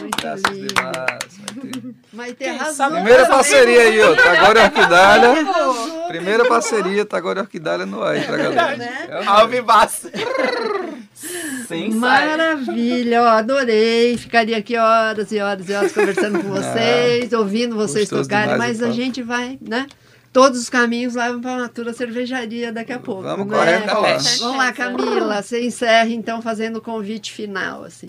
Muito 0.00 0.26
lindo. 1.66 1.94
Maite 2.12 2.44
arrasou. 2.44 2.90
Primeira 2.90 3.26
parceria 3.26 3.80
aí, 3.80 4.00
ó. 4.00 4.14
Tagore 4.14 4.60
Orquidália. 4.60 5.28
Primeira 6.08 6.44
parceria, 6.46 7.04
Tagore 7.04 7.40
Orquidália 7.40 7.86
no 7.86 8.02
ar 8.02 8.24
pra 8.24 8.36
galera. 8.36 8.76
Né? 8.76 9.08
É. 9.08 9.26
Alvivaço. 9.26 10.10
Sem 11.68 11.90
Maravilha, 11.90 13.22
ó, 13.22 13.26
adorei. 13.28 14.16
Ficaria 14.16 14.56
aqui 14.56 14.76
horas 14.76 15.30
e 15.30 15.38
horas 15.38 15.68
e 15.68 15.72
horas 15.72 15.92
conversando 15.92 16.42
com 16.42 16.48
vocês, 16.48 17.32
ouvindo 17.32 17.76
vocês 17.76 18.08
tocarem, 18.08 18.52
demais 18.52 18.80
mas 18.80 18.82
a 18.82 18.92
gente 18.92 19.22
vai, 19.22 19.58
né? 19.60 19.86
Todos 20.32 20.60
os 20.60 20.70
caminhos 20.70 21.14
levam 21.14 21.40
para 21.40 21.52
a 21.54 21.58
Natura 21.58 21.92
Cervejaria 21.92 22.72
daqui 22.72 22.92
a 22.92 23.00
pouco. 23.00 23.22
Vamos 23.22 23.48
né? 23.48 23.56
correr 23.56 23.82
pra 23.82 23.98
lá. 23.98 24.16
Vamos 24.38 24.56
lá, 24.56 24.72
Camila. 24.72 25.42
Você 25.42 25.64
encerra 25.64 26.08
então 26.10 26.40
fazendo 26.40 26.76
o 26.76 26.80
convite 26.80 27.32
final, 27.32 27.82
assim. 27.82 28.06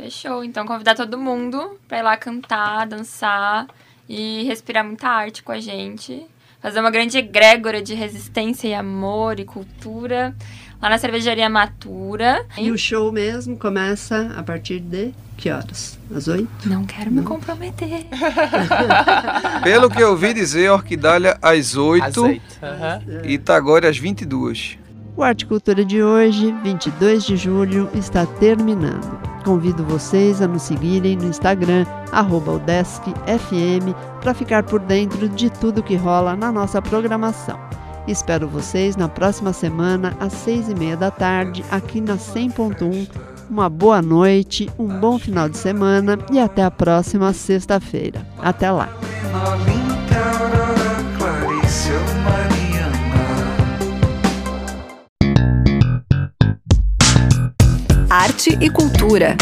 Fechou. 0.00 0.42
Então, 0.42 0.66
convidar 0.66 0.94
todo 0.94 1.18
mundo 1.18 1.78
pra 1.86 1.98
ir 1.98 2.02
lá 2.02 2.16
cantar, 2.16 2.86
dançar 2.86 3.66
e 4.08 4.44
respirar 4.44 4.84
muita 4.84 5.08
arte 5.08 5.42
com 5.42 5.52
a 5.52 5.60
gente. 5.60 6.26
Fazer 6.62 6.80
uma 6.80 6.90
grande 6.90 7.18
egrégora 7.18 7.82
de 7.82 7.94
resistência 7.94 8.68
e 8.68 8.74
amor 8.74 9.38
e 9.38 9.44
cultura 9.44 10.34
lá 10.80 10.88
na 10.88 10.98
cervejaria 10.98 11.48
Matura. 11.48 12.46
E 12.56 12.70
o 12.70 12.78
show 12.78 13.12
mesmo 13.12 13.56
começa 13.58 14.32
a 14.36 14.42
partir 14.42 14.80
de 14.80 15.12
que 15.36 15.50
horas? 15.50 15.98
Às 16.14 16.28
oito? 16.28 16.48
Não 16.66 16.84
quero 16.84 17.10
me 17.10 17.22
comprometer. 17.22 18.06
Pelo 19.62 19.90
que 19.90 20.02
eu 20.02 20.10
ouvi 20.10 20.32
dizer, 20.34 20.70
Orquidália 20.70 21.38
às 21.40 21.76
8 21.76 22.04
Azeite. 22.04 22.42
Aham. 22.62 23.02
e 23.24 23.38
Tagore 23.38 23.86
às 23.86 23.98
22. 23.98 24.78
O 25.20 25.22
Arte 25.22 25.44
Cultura 25.44 25.84
de 25.84 26.02
hoje, 26.02 26.50
22 26.62 27.24
de 27.24 27.36
julho, 27.36 27.90
está 27.92 28.24
terminando. 28.24 29.20
Convido 29.44 29.84
vocês 29.84 30.40
a 30.40 30.48
nos 30.48 30.62
seguirem 30.62 31.14
no 31.14 31.26
Instagram, 31.26 31.84
odeskfm, 32.10 33.94
para 34.22 34.32
ficar 34.32 34.62
por 34.62 34.80
dentro 34.80 35.28
de 35.28 35.50
tudo 35.50 35.82
que 35.82 35.94
rola 35.94 36.34
na 36.34 36.50
nossa 36.50 36.80
programação. 36.80 37.60
Espero 38.08 38.48
vocês 38.48 38.96
na 38.96 39.10
próxima 39.10 39.52
semana, 39.52 40.16
às 40.18 40.32
seis 40.32 40.70
e 40.70 40.74
meia 40.74 40.96
da 40.96 41.10
tarde, 41.10 41.62
aqui 41.70 42.00
na 42.00 42.16
100.1. 42.16 43.06
Uma 43.50 43.68
boa 43.68 44.00
noite, 44.00 44.70
um 44.78 44.88
bom 44.88 45.18
final 45.18 45.50
de 45.50 45.58
semana 45.58 46.18
e 46.32 46.40
até 46.40 46.64
a 46.64 46.70
próxima 46.70 47.30
sexta-feira. 47.34 48.26
Até 48.38 48.70
lá! 48.70 48.88
E 58.48 58.70
cultura. 58.70 59.36